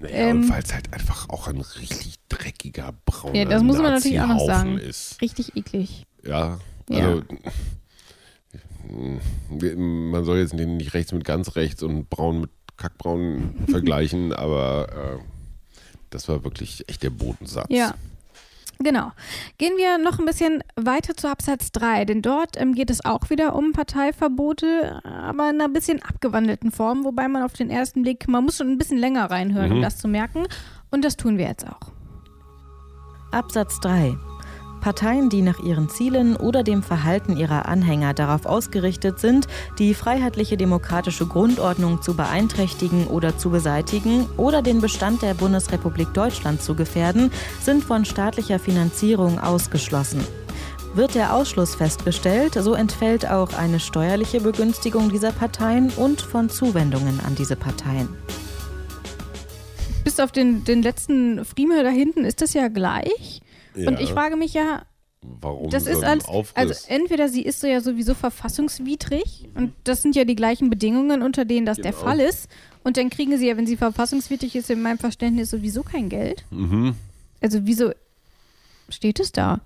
Naja, 0.01 0.15
ähm, 0.15 0.43
und 0.43 0.51
weil 0.51 0.63
es 0.63 0.75
halt 0.75 0.93
einfach 0.93 1.29
auch 1.29 1.49
ein 1.49 1.61
richtig 1.61 2.17
dreckiger, 2.29 2.93
brauner 3.05 3.35
Ja, 3.37 3.45
das 3.45 3.63
muss 3.63 3.77
man 3.77 3.93
natürlich 3.93 4.21
auch 4.21 4.29
noch 4.29 4.47
sagen. 4.47 4.79
Ist. 4.79 5.21
Richtig 5.21 5.57
eklig. 5.57 6.07
Ja, 6.25 6.59
also 6.91 7.23
ja. 8.51 9.77
man 9.77 10.25
soll 10.25 10.39
jetzt 10.39 10.55
nicht 10.55 10.95
rechts 10.95 11.13
mit 11.13 11.25
ganz 11.25 11.57
rechts 11.57 11.83
und 11.83 12.11
braun 12.11 12.43
mit 12.43 12.51
kackbraun 12.77 13.55
vergleichen, 13.69 14.33
aber 14.35 14.89
äh, 15.19 15.19
das 16.11 16.29
war 16.29 16.45
wirklich 16.45 16.89
echt 16.89 17.03
der 17.03 17.11
Bodensatz. 17.11 17.67
Ja. 17.71 17.95
Genau. 18.83 19.13
Gehen 19.59 19.77
wir 19.77 19.99
noch 19.99 20.19
ein 20.19 20.25
bisschen 20.25 20.63
weiter 20.77 21.17
zu 21.17 21.29
Absatz 21.29 21.73
3, 21.73 22.05
denn 22.05 22.23
dort 22.23 22.61
ähm, 22.61 22.75
geht 22.75 22.91
es 22.91 23.05
auch 23.05 23.31
wieder 23.31 23.55
um 23.55 23.73
Parteiverbote, 23.73 25.01
aber 25.05 25.51
in 25.51 25.61
einer 25.61 25.69
bisschen 25.69 26.03
abgewandelten 26.03 26.71
Form, 26.71 27.05
wobei 27.05 27.29
man 27.29 27.43
auf 27.43 27.53
den 27.53 27.71
ersten 27.71 28.03
Blick, 28.03 28.29
man 28.29 28.45
muss 28.45 28.57
schon 28.57 28.69
ein 28.69 28.79
bisschen 28.79 28.99
länger 28.99 29.31
reinhören, 29.31 29.71
mhm. 29.71 29.77
um 29.77 29.83
das 29.83 29.99
zu 29.99 30.09
merken. 30.09 30.45
Und 30.91 31.05
das 31.05 31.17
tun 31.17 31.39
wir 31.39 31.47
jetzt 31.47 31.67
auch. 31.67 31.93
Absatz 33.31 33.81
3. 33.81 34.15
Parteien, 34.83 35.31
die 35.31 35.43
nach 35.43 35.61
ihren 35.61 35.89
Zielen 35.89 36.37
oder 36.37 36.65
dem 36.65 36.83
Verhalten 36.83 37.37
ihrer 37.37 37.67
Anhänger 37.67 38.15
darauf 38.15 38.47
ausgerichtet 38.47 39.21
sind, 39.21 39.47
die 39.79 39.95
freiheitliche 39.95 40.57
demokratische 40.57 41.25
Grundordnung 41.25 42.03
zu 42.03 42.15
beeinträchtigen 42.15 43.07
oder 43.07 43.39
zu 43.39 43.51
beseitigen 43.51 44.29
oder 44.37 44.61
den 44.61 44.81
Bestand 44.81 45.23
der 45.23 45.35
Bundesrepublik 45.35 46.13
Deutschland 46.13 46.61
zu 46.61 46.75
gefährden, 46.75 47.31
sind 47.61 47.85
von 47.85 48.05
staatlicher 48.05 48.59
Finanzierung 48.59 49.39
ausgeschlossen. 49.39 50.21
Wird 50.95 51.15
der 51.15 51.35
Ausschluss 51.35 51.77
festgestellt, 51.77 52.55
so 52.55 52.75
entfällt 52.75 53.31
auch 53.31 53.55
eine 53.55 53.79
steuerliche 53.79 54.41
Begünstigung 54.41 55.11
dieser 55.11 55.31
Parteien 55.31 55.91
und 55.91 56.21
von 56.21 56.51
Zuwendungen 56.51 57.21
an 57.25 57.37
diese 57.37 57.57
Parteien. 57.57 58.09
Bis 60.03 60.19
auf 60.19 60.33
den, 60.33 60.65
den 60.65 60.83
letzten 60.83 61.45
Friemel 61.45 61.85
da 61.85 61.89
hinten 61.89 62.25
ist 62.25 62.43
das 62.43 62.53
ja 62.53 62.67
gleich. 62.67 63.41
Ja. 63.75 63.89
Und 63.89 64.01
ich 64.01 64.11
frage 64.11 64.37
mich 64.37 64.55
ja, 64.55 64.85
Warum 65.23 65.71
das 65.71 65.87
ist 65.87 66.03
als, 66.03 66.27
also 66.55 66.75
entweder 66.89 67.29
sie 67.29 67.43
ist 67.43 67.61
so 67.61 67.69
ja 67.69 67.81
sowieso 67.81 68.15
verfassungswidrig 68.15 69.49
und 69.55 69.73
das 69.85 70.03
sind 70.03 70.17
ja 70.17 70.25
die 70.25 70.35
gleichen 70.35 70.69
Bedingungen, 70.69 71.23
unter 71.23 71.45
denen 71.45 71.65
das 71.65 71.77
genau. 71.77 71.91
der 71.91 71.93
Fall 71.97 72.21
ist. 72.21 72.49
Und 72.83 72.97
dann 72.97 73.09
kriegen 73.09 73.39
sie 73.39 73.47
ja, 73.47 73.57
wenn 73.57 73.67
sie 73.67 73.77
verfassungswidrig 73.77 74.57
ist, 74.57 74.69
in 74.71 74.83
meinem 74.83 74.99
Verständnis 74.99 75.51
sowieso 75.51 75.85
kein 75.85 76.09
Geld. 76.09 76.45
Mhm. 76.51 76.97
Also 77.41 77.61
wieso 77.63 77.93
steht 78.89 79.21
es 79.21 79.31
da? 79.31 79.61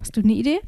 Hast 0.00 0.16
du 0.16 0.20
eine 0.20 0.32
Idee? 0.32 0.58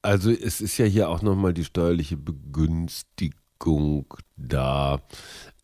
Also 0.00 0.30
es 0.30 0.62
ist 0.62 0.78
ja 0.78 0.86
hier 0.86 1.10
auch 1.10 1.20
nochmal 1.20 1.52
die 1.52 1.64
steuerliche 1.64 2.16
Begünstigung 2.16 4.06
da. 4.36 5.02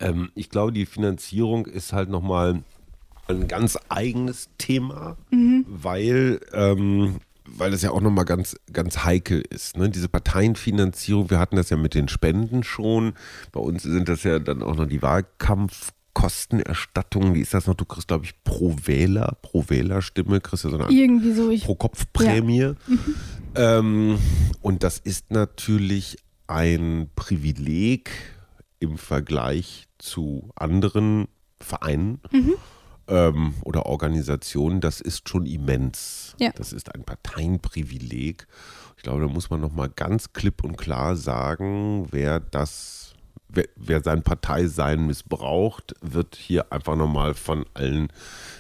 Ähm, 0.01 0.31
ich 0.35 0.51
glaube, 0.51 0.73
die 0.73 0.85
Finanzierung 0.85 1.65
ist 1.65 1.95
halt 1.95 2.11
nochmal 2.11 2.63
ein 3.29 3.47
ganz 3.49 3.79
eigenes 3.89 4.51
Thema, 4.59 5.17
mhm. 5.31 5.65
weil, 5.69 6.41
ähm, 6.53 7.21
weil 7.47 7.73
es 7.73 7.81
ja 7.83 7.91
auch 7.91 8.01
nochmal 8.01 8.25
ganz, 8.25 8.57
ganz 8.73 9.05
heikel 9.05 9.43
ist. 9.51 9.77
Ne? 9.77 9.91
Diese 9.91 10.09
Parteienfinanzierung, 10.09 11.31
wir 11.31 11.39
hatten 11.39 11.55
das 11.57 11.71
ja 11.71 11.77
mit 11.77 11.95
den 11.95 12.09
Spenden 12.09 12.63
schon. 12.63 13.15
Bei 13.53 13.61
uns 13.61 13.83
sind 13.83 14.09
das 14.09 14.23
ja 14.25 14.39
dann 14.39 14.63
auch 14.63 14.77
noch 14.77 14.87
die 14.87 15.03
Wahlkampfkostenerstattungen. 15.03 17.35
Wie 17.35 17.41
ist 17.41 17.53
das 17.55 17.67
noch? 17.67 17.75
Du 17.75 17.85
kriegst, 17.85 18.09
glaube 18.09 18.25
ich, 18.27 18.35
pro 18.45 18.77
Wähler, 18.85 19.37
pro 19.43 19.65
Wählerstimme, 19.69 20.41
kriegst 20.41 20.65
du 20.65 20.71
so 20.71 20.79
eine 20.79 20.89
Irgendwie 20.91 21.33
so, 21.33 21.51
ich, 21.51 21.65
pro 21.65 21.75
Kopfprämie. 21.75 22.61
Ja. 22.61 22.75
Mhm. 22.87 23.15
Ähm, 23.57 24.19
und 24.61 24.83
das 24.83 24.99
ist 24.99 25.31
natürlich 25.31 26.17
ein 26.47 27.09
Privileg 27.15 28.11
im 28.81 28.99
Vergleich 28.99 29.87
zu 29.99 30.51
anderen 30.57 31.29
Vereinen. 31.59 32.21
Mhm 32.31 32.57
ähm, 33.09 33.55
oder 33.63 33.87
Organisationen, 33.87 34.81
das 34.81 35.01
ist 35.01 35.29
schon 35.29 35.47
immens. 35.47 36.35
Ja. 36.39 36.51
Das 36.55 36.73
ist 36.73 36.95
ein 36.95 37.05
Parteienprivileg. 37.05 38.47
Ich 38.97 39.03
glaube, 39.03 39.21
da 39.21 39.29
muss 39.29 39.51
man 39.51 39.61
nochmal 39.61 39.91
ganz 39.91 40.33
klipp 40.33 40.65
und 40.65 40.77
klar 40.77 41.17
sagen, 41.17 42.07
wer 42.11 42.41
das, 42.41 43.15
wer, 43.49 43.67
wer 43.77 44.03
sein 44.03 44.23
Parteisein 44.23 45.07
missbraucht, 45.07 45.95
wird 46.01 46.37
hier 46.37 46.73
einfach 46.73 46.97
nochmal 46.97 47.35
von 47.35 47.67
allen 47.75 48.09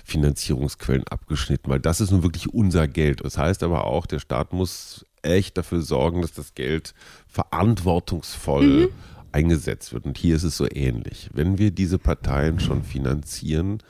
Finanzierungsquellen 0.04 1.08
abgeschnitten, 1.08 1.70
weil 1.70 1.80
das 1.80 2.00
ist 2.00 2.10
nun 2.10 2.22
wirklich 2.22 2.52
unser 2.52 2.86
Geld. 2.88 3.24
Das 3.24 3.38
heißt 3.38 3.62
aber 3.62 3.84
auch, 3.86 4.06
der 4.06 4.18
Staat 4.18 4.52
muss 4.52 5.06
echt 5.22 5.56
dafür 5.56 5.80
sorgen, 5.80 6.20
dass 6.20 6.32
das 6.32 6.54
Geld 6.54 6.94
verantwortungsvoll 7.26 8.66
mhm. 8.66 8.88
eingesetzt 9.32 9.94
wird. 9.94 10.04
Und 10.04 10.18
hier 10.18 10.36
ist 10.36 10.44
es 10.44 10.58
so 10.58 10.66
ähnlich. 10.70 11.30
Wenn 11.32 11.56
wir 11.56 11.70
diese 11.70 11.98
Parteien 11.98 12.60
schon 12.60 12.82
finanzieren, 12.84 13.82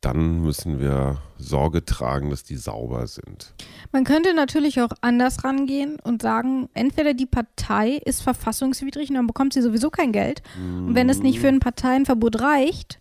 dann 0.00 0.42
müssen 0.42 0.78
wir 0.78 1.18
Sorge 1.38 1.84
tragen, 1.84 2.30
dass 2.30 2.44
die 2.44 2.56
sauber 2.56 3.06
sind. 3.06 3.54
Man 3.90 4.04
könnte 4.04 4.32
natürlich 4.32 4.80
auch 4.80 4.90
anders 5.00 5.42
rangehen 5.44 5.98
und 6.02 6.22
sagen, 6.22 6.68
entweder 6.74 7.14
die 7.14 7.26
Partei 7.26 8.00
ist 8.04 8.22
verfassungswidrig 8.22 9.08
und 9.08 9.16
dann 9.16 9.26
bekommt 9.26 9.54
sie 9.54 9.62
sowieso 9.62 9.90
kein 9.90 10.12
Geld. 10.12 10.42
Mhm. 10.58 10.88
Und 10.88 10.94
wenn 10.94 11.08
es 11.08 11.18
nicht 11.20 11.40
für 11.40 11.48
ein 11.48 11.58
Parteienverbot 11.58 12.40
reicht, 12.40 13.00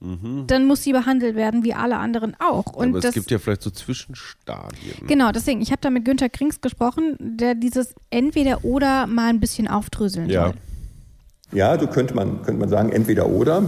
mhm. 0.00 0.48
dann 0.48 0.66
muss 0.66 0.82
sie 0.82 0.92
behandelt 0.92 1.36
werden 1.36 1.62
wie 1.62 1.74
alle 1.74 1.98
anderen 1.98 2.34
auch. 2.40 2.72
Und 2.72 2.88
Aber 2.88 2.98
es 2.98 3.04
das, 3.04 3.14
gibt 3.14 3.30
ja 3.30 3.38
vielleicht 3.38 3.62
so 3.62 3.70
Zwischenstadien. 3.70 5.06
Genau, 5.06 5.30
deswegen, 5.30 5.60
ich 5.60 5.70
habe 5.70 5.80
da 5.80 5.90
mit 5.90 6.04
Günter 6.04 6.28
Krings 6.28 6.60
gesprochen, 6.60 7.16
der 7.20 7.54
dieses 7.54 7.94
entweder 8.10 8.64
oder 8.64 9.06
mal 9.06 9.28
ein 9.28 9.38
bisschen 9.38 9.68
aufdröseln 9.68 10.28
ja. 10.28 10.46
soll. 10.46 10.54
Ja, 11.52 11.78
so 11.78 11.86
könnte 11.86 12.14
man, 12.14 12.42
könnte 12.42 12.60
man 12.60 12.68
sagen, 12.68 12.90
entweder 12.90 13.28
oder. 13.28 13.62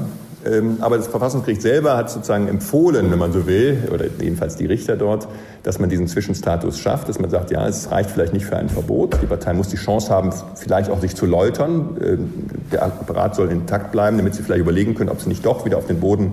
Ähm, 0.44 0.78
aber 0.80 0.96
das 0.96 1.06
Verfassungsgericht 1.06 1.62
selber 1.62 1.96
hat 1.96 2.10
sozusagen 2.10 2.48
empfohlen, 2.48 3.10
wenn 3.10 3.18
man 3.18 3.32
so 3.32 3.46
will, 3.46 3.88
oder 3.92 4.06
jedenfalls 4.20 4.56
die 4.56 4.66
Richter 4.66 4.96
dort, 4.96 5.28
dass 5.62 5.78
man 5.78 5.88
diesen 5.88 6.08
Zwischenstatus 6.08 6.78
schafft, 6.78 7.08
dass 7.08 7.18
man 7.18 7.30
sagt, 7.30 7.50
ja, 7.50 7.66
es 7.68 7.90
reicht 7.90 8.10
vielleicht 8.10 8.32
nicht 8.32 8.46
für 8.46 8.56
ein 8.56 8.68
Verbot. 8.68 9.18
Die 9.22 9.26
Partei 9.26 9.52
muss 9.52 9.68
die 9.68 9.76
Chance 9.76 10.10
haben, 10.10 10.30
vielleicht 10.56 10.90
auch 10.90 11.00
sich 11.00 11.14
zu 11.14 11.26
läutern. 11.26 11.96
Ähm, 12.02 12.32
der 12.72 12.84
Apparat 12.84 13.36
soll 13.36 13.50
intakt 13.50 13.92
bleiben, 13.92 14.16
damit 14.16 14.34
sie 14.34 14.42
vielleicht 14.42 14.62
überlegen 14.62 14.94
können, 14.94 15.10
ob 15.10 15.20
sie 15.20 15.28
nicht 15.28 15.46
doch 15.46 15.64
wieder 15.64 15.78
auf 15.78 15.86
den 15.86 16.00
Boden 16.00 16.32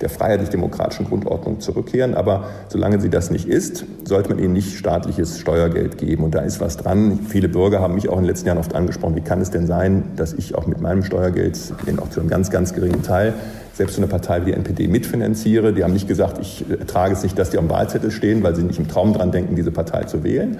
der 0.00 0.08
freiheitlich-demokratischen 0.08 1.06
Grundordnung 1.06 1.60
zurückkehren. 1.60 2.14
Aber 2.14 2.44
solange 2.68 3.00
sie 3.00 3.10
das 3.10 3.30
nicht 3.30 3.48
ist, 3.48 3.84
sollte 4.04 4.30
man 4.30 4.38
ihnen 4.38 4.52
nicht 4.52 4.78
staatliches 4.78 5.38
Steuergeld 5.38 5.98
geben. 5.98 6.24
Und 6.24 6.34
da 6.34 6.40
ist 6.40 6.60
was 6.60 6.76
dran. 6.76 7.20
Viele 7.28 7.48
Bürger 7.48 7.80
haben 7.80 7.94
mich 7.94 8.08
auch 8.08 8.16
in 8.16 8.22
den 8.22 8.28
letzten 8.28 8.46
Jahren 8.46 8.58
oft 8.58 8.74
angesprochen, 8.74 9.16
wie 9.16 9.20
kann 9.20 9.40
es 9.40 9.50
denn 9.50 9.66
sein, 9.66 10.04
dass 10.16 10.32
ich 10.32 10.54
auch 10.54 10.66
mit 10.66 10.80
meinem 10.80 11.02
Steuergeld, 11.02 11.58
den 11.86 11.98
auch 11.98 12.10
zu 12.10 12.20
einem 12.20 12.28
ganz, 12.28 12.50
ganz 12.50 12.74
geringen 12.74 13.02
Teil, 13.02 13.34
selbst 13.72 13.96
so 13.96 14.00
eine 14.00 14.08
Partei 14.08 14.42
wie 14.42 14.46
die 14.46 14.52
NPD 14.52 14.88
mitfinanziere. 14.88 15.72
Die 15.72 15.84
haben 15.84 15.92
nicht 15.92 16.08
gesagt, 16.08 16.38
ich 16.40 16.64
trage 16.86 17.14
es 17.14 17.22
nicht, 17.22 17.38
dass 17.38 17.50
die 17.50 17.58
am 17.58 17.70
Wahlzettel 17.70 18.10
stehen, 18.10 18.42
weil 18.42 18.54
sie 18.54 18.62
nicht 18.62 18.78
im 18.78 18.88
Traum 18.88 19.12
dran 19.12 19.32
denken, 19.32 19.56
diese 19.56 19.70
Partei 19.70 20.04
zu 20.04 20.24
wählen. 20.24 20.58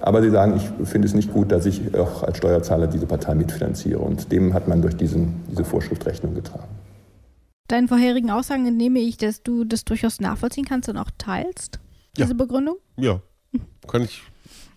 Aber 0.00 0.22
sie 0.22 0.30
sagen, 0.30 0.54
ich 0.56 0.88
finde 0.88 1.08
es 1.08 1.14
nicht 1.14 1.32
gut, 1.32 1.50
dass 1.50 1.66
ich 1.66 1.96
auch 1.96 2.22
als 2.22 2.38
Steuerzahler 2.38 2.86
diese 2.86 3.06
Partei 3.06 3.34
mitfinanziere. 3.34 3.98
Und 3.98 4.30
dem 4.30 4.54
hat 4.54 4.68
man 4.68 4.80
durch 4.82 4.96
diesen, 4.96 5.42
diese 5.50 5.64
Vorschrift 5.64 6.06
Rechnung 6.06 6.34
getragen. 6.34 6.68
Deinen 7.68 7.88
vorherigen 7.88 8.30
Aussagen 8.30 8.66
entnehme 8.66 8.98
ich, 8.98 9.18
dass 9.18 9.42
du 9.42 9.64
das 9.64 9.84
durchaus 9.84 10.20
nachvollziehen 10.20 10.64
kannst 10.64 10.88
und 10.88 10.96
auch 10.96 11.10
teilst, 11.18 11.78
diese 12.16 12.30
ja. 12.30 12.34
Begründung? 12.34 12.76
Ja, 12.96 13.20
kann 13.86 14.02
ich. 14.02 14.22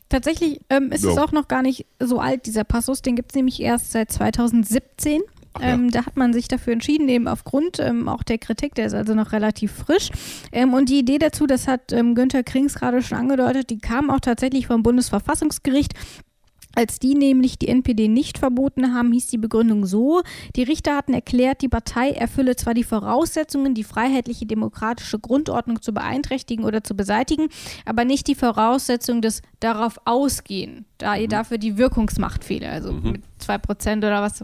Tatsächlich 0.10 0.60
ähm, 0.70 0.92
ist 0.92 1.06
ja. 1.06 1.12
es 1.12 1.18
auch 1.18 1.32
noch 1.32 1.48
gar 1.48 1.62
nicht 1.62 1.86
so 2.00 2.20
alt, 2.20 2.46
dieser 2.46 2.66
Passus. 2.66 3.02
Den 3.02 3.16
gibt 3.16 3.32
es 3.32 3.36
nämlich 3.36 3.62
erst 3.62 3.94
seit 3.94 4.12
2017. 4.12 5.22
Ähm, 5.62 5.86
ja. 5.86 5.92
Da 5.92 6.06
hat 6.06 6.18
man 6.18 6.34
sich 6.34 6.50
dafür 6.50 6.74
entschieden, 6.74 7.08
eben 7.08 7.30
aufgrund 7.30 7.80
ähm, 7.80 8.10
auch 8.10 8.24
der 8.24 8.38
Kritik, 8.38 8.76
der 8.76 8.88
ist 8.88 8.94
also 8.94 9.14
noch 9.16 9.32
relativ 9.32 9.72
frisch. 9.72 10.10
Ähm, 10.52 10.74
und 10.74 10.90
die 10.90 11.00
Idee 11.00 11.18
dazu, 11.18 11.48
das 11.48 11.68
hat 11.68 11.94
ähm, 11.94 12.14
Günther 12.14 12.44
Krings 12.44 12.76
gerade 12.76 13.02
schon 13.02 13.18
angedeutet, 13.18 13.70
die 13.70 13.80
kam 13.80 14.10
auch 14.10 14.20
tatsächlich 14.20 14.68
vom 14.68 14.84
Bundesverfassungsgericht. 14.84 15.94
Als 16.76 17.00
die 17.00 17.16
nämlich 17.16 17.60
die 17.60 17.68
NPD 17.68 18.08
nicht 18.08 18.38
verboten 18.38 18.94
haben, 18.94 19.12
hieß 19.12 19.28
die 19.28 19.38
Begründung 19.38 19.86
so, 19.86 20.22
die 20.56 20.64
Richter 20.64 20.96
hatten 20.96 21.14
erklärt, 21.14 21.62
die 21.62 21.68
Partei 21.68 22.12
erfülle 22.12 22.56
zwar 22.56 22.74
die 22.74 22.84
Voraussetzungen, 22.84 23.74
die 23.74 23.84
freiheitliche 23.84 24.46
demokratische 24.46 25.20
Grundordnung 25.20 25.82
zu 25.82 25.94
beeinträchtigen 25.94 26.66
oder 26.66 26.84
zu 26.84 26.96
beseitigen, 26.96 27.50
aber 27.86 28.06
nicht 28.06 28.28
die 28.28 28.36
Voraussetzung 28.36 29.22
des 29.22 29.42
darauf 29.60 30.00
ausgehen, 30.06 30.86
da 30.98 31.16
ihr 31.16 31.28
mhm. 31.28 31.32
dafür 31.32 31.58
die 31.58 31.78
Wirkungsmacht 31.78 32.44
fehle. 32.44 32.70
Also 32.70 32.94
mhm. 32.94 33.12
mit 33.12 33.24
zwei 33.40 33.58
Prozent 33.58 34.04
oder 34.04 34.22
was 34.22 34.44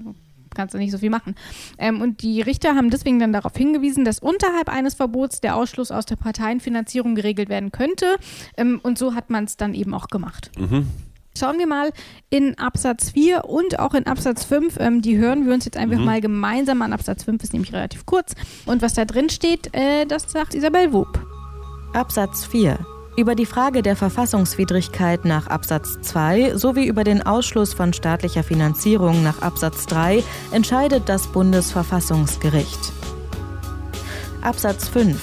kannst 0.58 0.74
du 0.74 0.80
nicht 0.80 0.92
so 0.92 0.98
viel 0.98 1.10
machen. 1.10 1.36
Ähm, 1.78 2.02
und 2.02 2.22
die 2.22 2.42
Richter 2.42 2.76
haben 2.76 2.90
deswegen 2.90 3.20
dann 3.20 3.32
darauf 3.32 3.56
hingewiesen, 3.56 4.04
dass 4.04 4.20
unterhalb 4.20 4.70
eines 4.70 4.96
Verbots 4.96 5.40
der 5.40 5.56
Ausschluss 5.56 5.92
aus 5.92 6.06
der 6.06 6.16
Parteienfinanzierung 6.18 7.16
geregelt 7.16 7.48
werden 7.48 7.72
könnte. 7.72 8.18
Ähm, 8.58 8.80
und 8.84 8.98
so 8.98 9.14
hat 9.14 9.30
man 9.30 9.46
es 9.46 9.56
dann 9.56 9.74
eben 9.74 9.94
auch 9.94 10.08
gemacht. 10.08 10.52
Mhm. 10.58 10.88
Schauen 11.38 11.60
wir 11.60 11.68
mal 11.68 11.92
in 12.30 12.58
Absatz 12.58 13.12
4 13.12 13.46
und 13.46 13.80
auch 13.80 13.94
in 13.94 14.08
Absatz 14.08 14.44
5. 14.46 14.78
Ähm, 14.80 15.02
die 15.02 15.18
hören 15.18 15.46
wir 15.46 15.54
uns 15.54 15.66
jetzt 15.66 15.78
einfach 15.78 16.00
mhm. 16.00 16.06
mal 16.06 16.22
gemeinsam 16.22 16.82
an. 16.82 16.94
Absatz 16.94 17.24
5 17.24 17.44
ist 17.44 17.54
nämlich 17.54 17.74
relativ 17.74 18.06
kurz. 18.06 18.34
Und 18.66 18.82
was 18.82 18.94
da 18.94 19.06
drin 19.06 19.30
steht, 19.30 19.74
äh, 19.74 20.06
das 20.06 20.32
sagt 20.32 20.56
Isabel 20.56 20.94
Wob. 20.94 21.20
Absatz 21.94 22.46
4. 22.46 22.80
Über 23.18 23.34
die 23.34 23.48
Frage 23.48 23.82
der 23.82 23.96
Verfassungswidrigkeit 23.96 25.26
nach 25.26 25.48
Absatz 25.48 26.00
2 26.02 26.56
sowie 26.56 26.86
über 26.86 27.04
den 27.04 27.24
Ausschluss 27.26 27.74
von 27.74 27.92
staatlicher 27.92 28.44
Finanzierung 28.44 29.24
nach 29.24 29.42
Absatz 29.42 29.88
3 29.88 30.24
entscheidet 30.52 31.10
das 31.10 31.28
Bundesverfassungsgericht. 31.28 32.94
Absatz 34.42 34.88
5. 34.90 35.20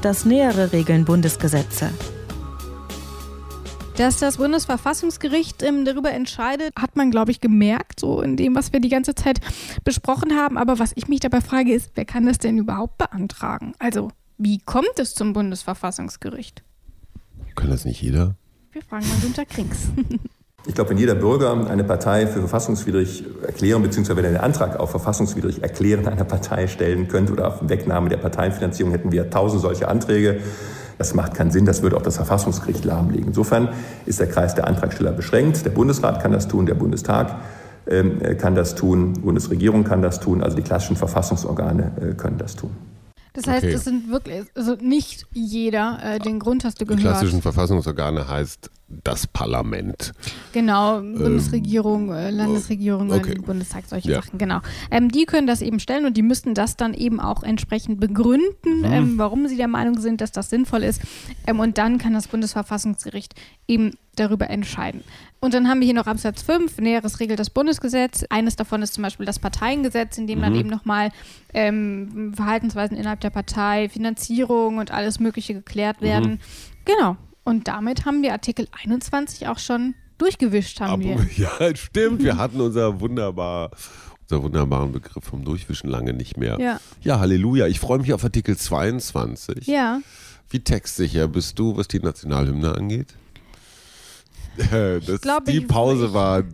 Das 0.00 0.24
Nähere 0.24 0.72
regeln 0.72 1.04
Bundesgesetze. 1.04 1.90
Dass 3.96 4.18
das 4.18 4.38
Bundesverfassungsgericht 4.38 5.62
ähm, 5.62 5.84
darüber 5.84 6.10
entscheidet, 6.10 6.72
hat 6.76 6.96
man, 6.96 7.12
glaube 7.12 7.30
ich, 7.30 7.40
gemerkt, 7.40 8.00
so 8.00 8.22
in 8.22 8.36
dem, 8.36 8.56
was 8.56 8.72
wir 8.72 8.80
die 8.80 8.88
ganze 8.88 9.14
Zeit 9.14 9.40
besprochen 9.84 10.32
haben. 10.32 10.58
Aber 10.58 10.80
was 10.80 10.92
ich 10.96 11.06
mich 11.06 11.20
dabei 11.20 11.40
frage, 11.40 11.72
ist, 11.72 11.92
wer 11.94 12.04
kann 12.04 12.26
das 12.26 12.38
denn 12.38 12.58
überhaupt 12.58 12.98
beantragen? 12.98 13.74
Also, 13.78 14.10
wie 14.36 14.58
kommt 14.58 14.98
es 14.98 15.14
zum 15.14 15.32
Bundesverfassungsgericht? 15.32 16.64
Kann 17.54 17.70
das 17.70 17.84
nicht 17.84 18.02
jeder? 18.02 18.34
Wir 18.72 18.82
fragen 18.82 19.08
mal 19.08 19.18
Günter 19.20 19.44
Krings. 19.44 19.88
Ich 20.66 20.74
glaube, 20.74 20.90
wenn 20.90 20.96
jeder 20.96 21.14
Bürger 21.14 21.68
eine 21.68 21.84
Partei 21.84 22.26
für 22.26 22.40
verfassungswidrig 22.40 23.22
erklären, 23.42 23.82
beziehungsweise 23.82 24.16
wenn 24.16 24.24
er 24.24 24.30
einen 24.30 24.40
Antrag 24.40 24.80
auf 24.80 24.90
verfassungswidrig 24.90 25.62
erklären 25.62 26.08
einer 26.08 26.24
Partei 26.24 26.68
stellen 26.68 27.06
könnte 27.06 27.34
oder 27.34 27.48
auf 27.48 27.68
Wegnahme 27.68 28.08
der 28.08 28.16
Parteienfinanzierung, 28.16 28.90
hätten 28.90 29.12
wir 29.12 29.28
tausend 29.28 29.60
solche 29.60 29.88
Anträge. 29.88 30.40
Das 31.04 31.12
macht 31.12 31.34
keinen 31.34 31.50
Sinn, 31.50 31.66
das 31.66 31.82
würde 31.82 31.98
auch 31.98 32.02
das 32.02 32.16
Verfassungsgericht 32.16 32.82
lahmlegen. 32.82 33.26
Insofern 33.26 33.68
ist 34.06 34.20
der 34.20 34.26
Kreis 34.26 34.54
der 34.54 34.66
Antragsteller 34.66 35.12
beschränkt. 35.12 35.62
Der 35.66 35.70
Bundesrat 35.70 36.22
kann 36.22 36.32
das 36.32 36.48
tun, 36.48 36.64
der 36.64 36.72
Bundestag 36.72 37.40
ähm, 37.86 38.20
kann 38.38 38.54
das 38.54 38.74
tun, 38.74 39.12
die 39.12 39.20
Bundesregierung 39.20 39.84
kann 39.84 40.00
das 40.00 40.18
tun, 40.18 40.42
also 40.42 40.56
die 40.56 40.62
klassischen 40.62 40.96
Verfassungsorgane 40.96 41.92
äh, 42.00 42.14
können 42.14 42.38
das 42.38 42.56
tun. 42.56 42.70
Das 43.34 43.46
heißt, 43.46 43.64
okay. 43.64 43.74
es 43.74 43.84
sind 43.84 44.10
wirklich, 44.10 44.46
also 44.54 44.76
nicht 44.76 45.26
jeder, 45.32 45.98
äh, 46.02 46.18
den 46.20 46.38
Grund 46.38 46.64
hast 46.64 46.80
du 46.80 46.86
gehört. 46.86 47.00
Die 47.00 47.04
klassischen 47.04 47.42
Verfassungsorgane 47.42 48.26
heißt 48.26 48.70
das 48.88 49.26
Parlament. 49.26 50.12
Genau, 50.52 51.00
Bundesregierung, 51.00 52.10
ähm, 52.10 52.14
äh, 52.14 52.30
Landesregierung, 52.30 53.10
okay. 53.10 53.34
Bundestag, 53.38 53.84
solche 53.86 54.10
ja. 54.10 54.22
Sachen, 54.22 54.38
genau. 54.38 54.60
Ähm, 54.90 55.10
die 55.10 55.24
können 55.24 55.46
das 55.46 55.62
eben 55.62 55.80
stellen 55.80 56.04
und 56.04 56.16
die 56.16 56.22
müssten 56.22 56.54
das 56.54 56.76
dann 56.76 56.94
eben 56.94 57.18
auch 57.18 57.42
entsprechend 57.42 57.98
begründen, 57.98 58.80
mhm. 58.80 58.84
ähm, 58.84 59.18
warum 59.18 59.48
sie 59.48 59.56
der 59.56 59.68
Meinung 59.68 59.98
sind, 59.98 60.20
dass 60.20 60.32
das 60.32 60.50
sinnvoll 60.50 60.82
ist. 60.82 61.00
Ähm, 61.46 61.60
und 61.60 61.78
dann 61.78 61.98
kann 61.98 62.12
das 62.12 62.28
Bundesverfassungsgericht 62.28 63.34
eben 63.66 63.92
darüber 64.16 64.50
entscheiden. 64.50 65.02
Und 65.40 65.54
dann 65.54 65.68
haben 65.68 65.80
wir 65.80 65.86
hier 65.86 65.94
noch 65.94 66.06
Absatz 66.06 66.42
5, 66.42 66.78
Näheres 66.78 67.20
regelt 67.20 67.38
das 67.38 67.50
Bundesgesetz. 67.50 68.24
Eines 68.30 68.56
davon 68.56 68.82
ist 68.82 68.94
zum 68.94 69.02
Beispiel 69.02 69.26
das 69.26 69.38
Parteiengesetz, 69.38 70.18
in 70.18 70.26
dem 70.26 70.38
mhm. 70.38 70.42
dann 70.42 70.54
eben 70.54 70.68
nochmal 70.68 71.10
ähm, 71.52 72.32
Verhaltensweisen 72.34 72.96
innerhalb 72.96 73.20
der 73.20 73.30
Partei, 73.30 73.88
Finanzierung 73.88 74.78
und 74.78 74.90
alles 74.90 75.20
Mögliche 75.20 75.54
geklärt 75.54 76.00
werden. 76.00 76.32
Mhm. 76.32 76.38
Genau. 76.84 77.16
Und 77.44 77.68
damit 77.68 78.06
haben 78.06 78.22
wir 78.22 78.32
Artikel 78.32 78.66
21 78.84 79.48
auch 79.48 79.58
schon 79.58 79.94
durchgewischt, 80.18 80.80
haben 80.80 81.04
Aber, 81.04 81.04
wir. 81.04 81.28
Ja, 81.36 81.76
stimmt. 81.76 82.22
Wir 82.22 82.36
hatten 82.36 82.60
unser 82.60 83.00
wunderbar 83.00 83.70
unser 84.22 84.42
wunderbaren 84.42 84.92
Begriff 84.92 85.24
vom 85.24 85.44
Durchwischen 85.44 85.88
lange 85.88 86.14
nicht 86.14 86.36
mehr. 86.38 86.58
Ja, 86.58 86.80
ja 87.02 87.20
Halleluja. 87.20 87.66
Ich 87.66 87.78
freue 87.78 87.98
mich 87.98 88.12
auf 88.12 88.24
Artikel 88.24 88.56
22. 88.56 89.66
Ja. 89.66 90.00
Wie 90.48 90.60
textsicher 90.60 91.28
bist 91.28 91.58
du, 91.58 91.76
was 91.76 91.88
die 91.88 92.00
Nationalhymne 92.00 92.74
angeht? 92.74 93.14
Das, 94.56 95.20
glaub, 95.20 95.44
die 95.46 95.60
Pause 95.60 96.06
ich, 96.06 96.12
war 96.12 96.44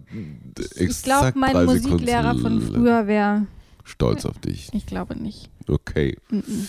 Ich 0.77 1.03
glaube, 1.03 1.33
mein 1.39 1.67
Musiklehrer 1.67 2.35
von 2.35 2.63
früher 2.63 3.07
wäre 3.07 3.47
stolz 3.85 4.25
auf 4.25 4.39
dich. 4.39 4.71
Ich 4.73 4.87
glaube 4.87 5.17
nicht. 5.17 5.51
Okay. 5.69 6.17
Mm 6.31 6.39
-mm. 6.39 6.67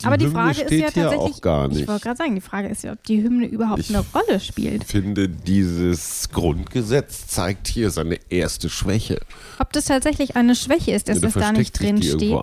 Die 0.00 0.06
Aber 0.06 0.16
die 0.16 0.26
Hymne 0.26 0.34
Frage 0.34 0.62
ist 0.62 0.70
ja 0.72 0.90
tatsächlich, 0.90 1.36
ich 1.36 1.88
wollte 1.88 2.02
gerade 2.02 2.16
sagen, 2.16 2.34
die 2.34 2.40
Frage 2.40 2.68
ist 2.68 2.82
ja, 2.82 2.92
ob 2.92 3.02
die 3.04 3.22
Hymne 3.22 3.46
überhaupt 3.46 3.80
ich 3.80 3.94
eine 3.94 4.04
Rolle 4.14 4.40
spielt. 4.40 4.82
Ich 4.82 4.88
finde, 4.88 5.28
dieses 5.28 6.28
Grundgesetz 6.30 7.26
zeigt 7.28 7.68
hier 7.68 7.90
seine 7.90 8.18
erste 8.28 8.68
Schwäche. 8.68 9.20
Ob 9.58 9.72
das 9.72 9.86
tatsächlich 9.86 10.36
eine 10.36 10.54
Schwäche 10.54 10.92
ist, 10.92 11.08
dass 11.08 11.16
ja, 11.16 11.22
das 11.22 11.34
da 11.34 11.52
nicht 11.52 11.78
drin 11.78 12.02
steht. 12.02 12.40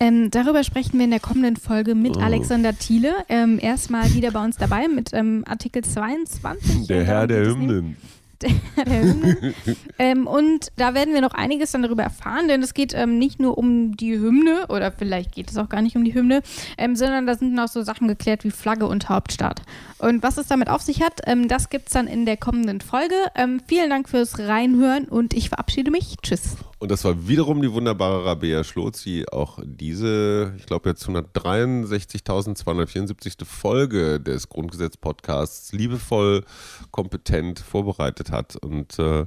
Ähm, 0.00 0.30
darüber 0.30 0.64
sprechen 0.64 0.98
wir 0.98 1.04
in 1.04 1.10
der 1.10 1.20
kommenden 1.20 1.56
Folge 1.56 1.94
mit 1.94 2.16
oh. 2.16 2.20
Alexander 2.20 2.76
Thiele. 2.76 3.12
Ähm, 3.28 3.58
erstmal 3.60 4.12
wieder 4.14 4.30
bei 4.30 4.44
uns 4.44 4.56
dabei 4.56 4.88
mit 4.88 5.10
ähm, 5.12 5.44
Artikel 5.46 5.82
22. 5.82 6.86
Der 6.86 7.04
Herr 7.04 7.26
der 7.26 7.46
Hymnen. 7.46 7.96
der 8.76 9.02
Hymne. 9.02 9.54
ähm, 9.98 10.26
und 10.26 10.68
da 10.76 10.94
werden 10.94 11.14
wir 11.14 11.20
noch 11.20 11.34
einiges 11.34 11.72
dann 11.72 11.82
darüber 11.82 12.02
erfahren, 12.02 12.48
denn 12.48 12.62
es 12.62 12.74
geht 12.74 12.92
ähm, 12.94 13.18
nicht 13.18 13.40
nur 13.40 13.58
um 13.58 13.96
die 13.96 14.18
Hymne, 14.18 14.66
oder 14.68 14.92
vielleicht 14.92 15.32
geht 15.32 15.50
es 15.50 15.56
auch 15.56 15.68
gar 15.68 15.82
nicht 15.82 15.96
um 15.96 16.04
die 16.04 16.14
Hymne, 16.14 16.42
ähm, 16.78 16.96
sondern 16.96 17.26
da 17.26 17.34
sind 17.34 17.54
noch 17.54 17.68
so 17.68 17.82
Sachen 17.82 18.08
geklärt 18.08 18.44
wie 18.44 18.50
Flagge 18.50 18.86
und 18.86 19.08
Hauptstadt. 19.08 19.62
Und 19.98 20.22
was 20.22 20.36
es 20.36 20.48
damit 20.48 20.68
auf 20.68 20.82
sich 20.82 21.02
hat, 21.02 21.20
ähm, 21.26 21.48
das 21.48 21.70
gibt 21.70 21.88
es 21.88 21.92
dann 21.92 22.06
in 22.06 22.26
der 22.26 22.36
kommenden 22.36 22.80
Folge. 22.80 23.14
Ähm, 23.34 23.60
vielen 23.66 23.90
Dank 23.90 24.08
fürs 24.08 24.38
Reinhören 24.38 25.04
und 25.04 25.34
ich 25.34 25.48
verabschiede 25.48 25.90
mich. 25.90 26.16
Tschüss. 26.22 26.56
Und 26.82 26.90
das 26.90 27.04
war 27.04 27.28
wiederum 27.28 27.62
die 27.62 27.72
wunderbare 27.72 28.24
Rabea 28.24 28.64
Schlotz, 28.64 29.04
die 29.04 29.28
auch 29.28 29.60
diese, 29.64 30.52
ich 30.56 30.66
glaube 30.66 30.88
jetzt 30.88 31.08
163.274. 31.08 33.44
Folge 33.44 34.18
des 34.18 34.48
Grundgesetz-Podcasts 34.48 35.72
liebevoll, 35.72 36.42
kompetent 36.90 37.60
vorbereitet 37.60 38.32
hat 38.32 38.56
und 38.56 38.98
äh, 38.98 39.26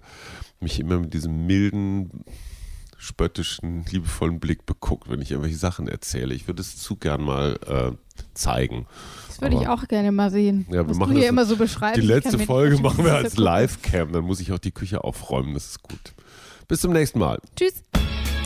mich 0.60 0.82
immer 0.82 1.00
mit 1.00 1.14
diesem 1.14 1.46
milden, 1.46 2.26
spöttischen, 2.98 3.86
liebevollen 3.90 4.42
Blick 4.42 4.66
beguckt, 4.66 5.10
wenn 5.10 5.22
ich 5.22 5.32
irgendwelche 5.32 5.56
Sachen 5.56 5.88
erzähle. 5.88 6.36
Ich 6.36 6.48
würde 6.48 6.60
es 6.60 6.76
zu 6.76 6.98
gern 6.98 7.24
mal 7.24 7.58
äh, 7.68 7.92
zeigen. 8.34 8.86
Das 9.30 9.40
würde 9.40 9.56
ich 9.62 9.70
auch 9.70 9.88
gerne 9.88 10.12
mal 10.12 10.30
sehen. 10.30 10.66
Ja, 10.70 10.86
wir 10.86 10.94
machen 10.94 11.14
du 11.14 11.22
hier 11.22 11.30
immer 11.30 11.46
so 11.46 11.56
beschreiben. 11.56 12.02
Die 12.02 12.06
letzte 12.06 12.38
Folge 12.38 12.80
machen 12.80 13.06
wir 13.06 13.14
als 13.14 13.38
Live-Cam, 13.38 14.12
dann 14.12 14.26
muss 14.26 14.42
ich 14.42 14.52
auch 14.52 14.60
die 14.60 14.72
Küche 14.72 15.06
aufräumen, 15.06 15.54
das 15.54 15.68
ist 15.68 15.82
gut. 15.82 16.14
Bis 16.68 16.82
zum 16.82 16.94
nächsten 16.94 17.20
Mal. 17.20 17.40
Tschüss. 17.56 17.84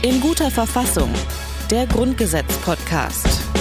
In 0.02 0.20
guter 0.20 0.50
Verfassung. 0.50 1.10
Der 1.70 1.86
Grundgesetz-Podcast. 1.86 3.59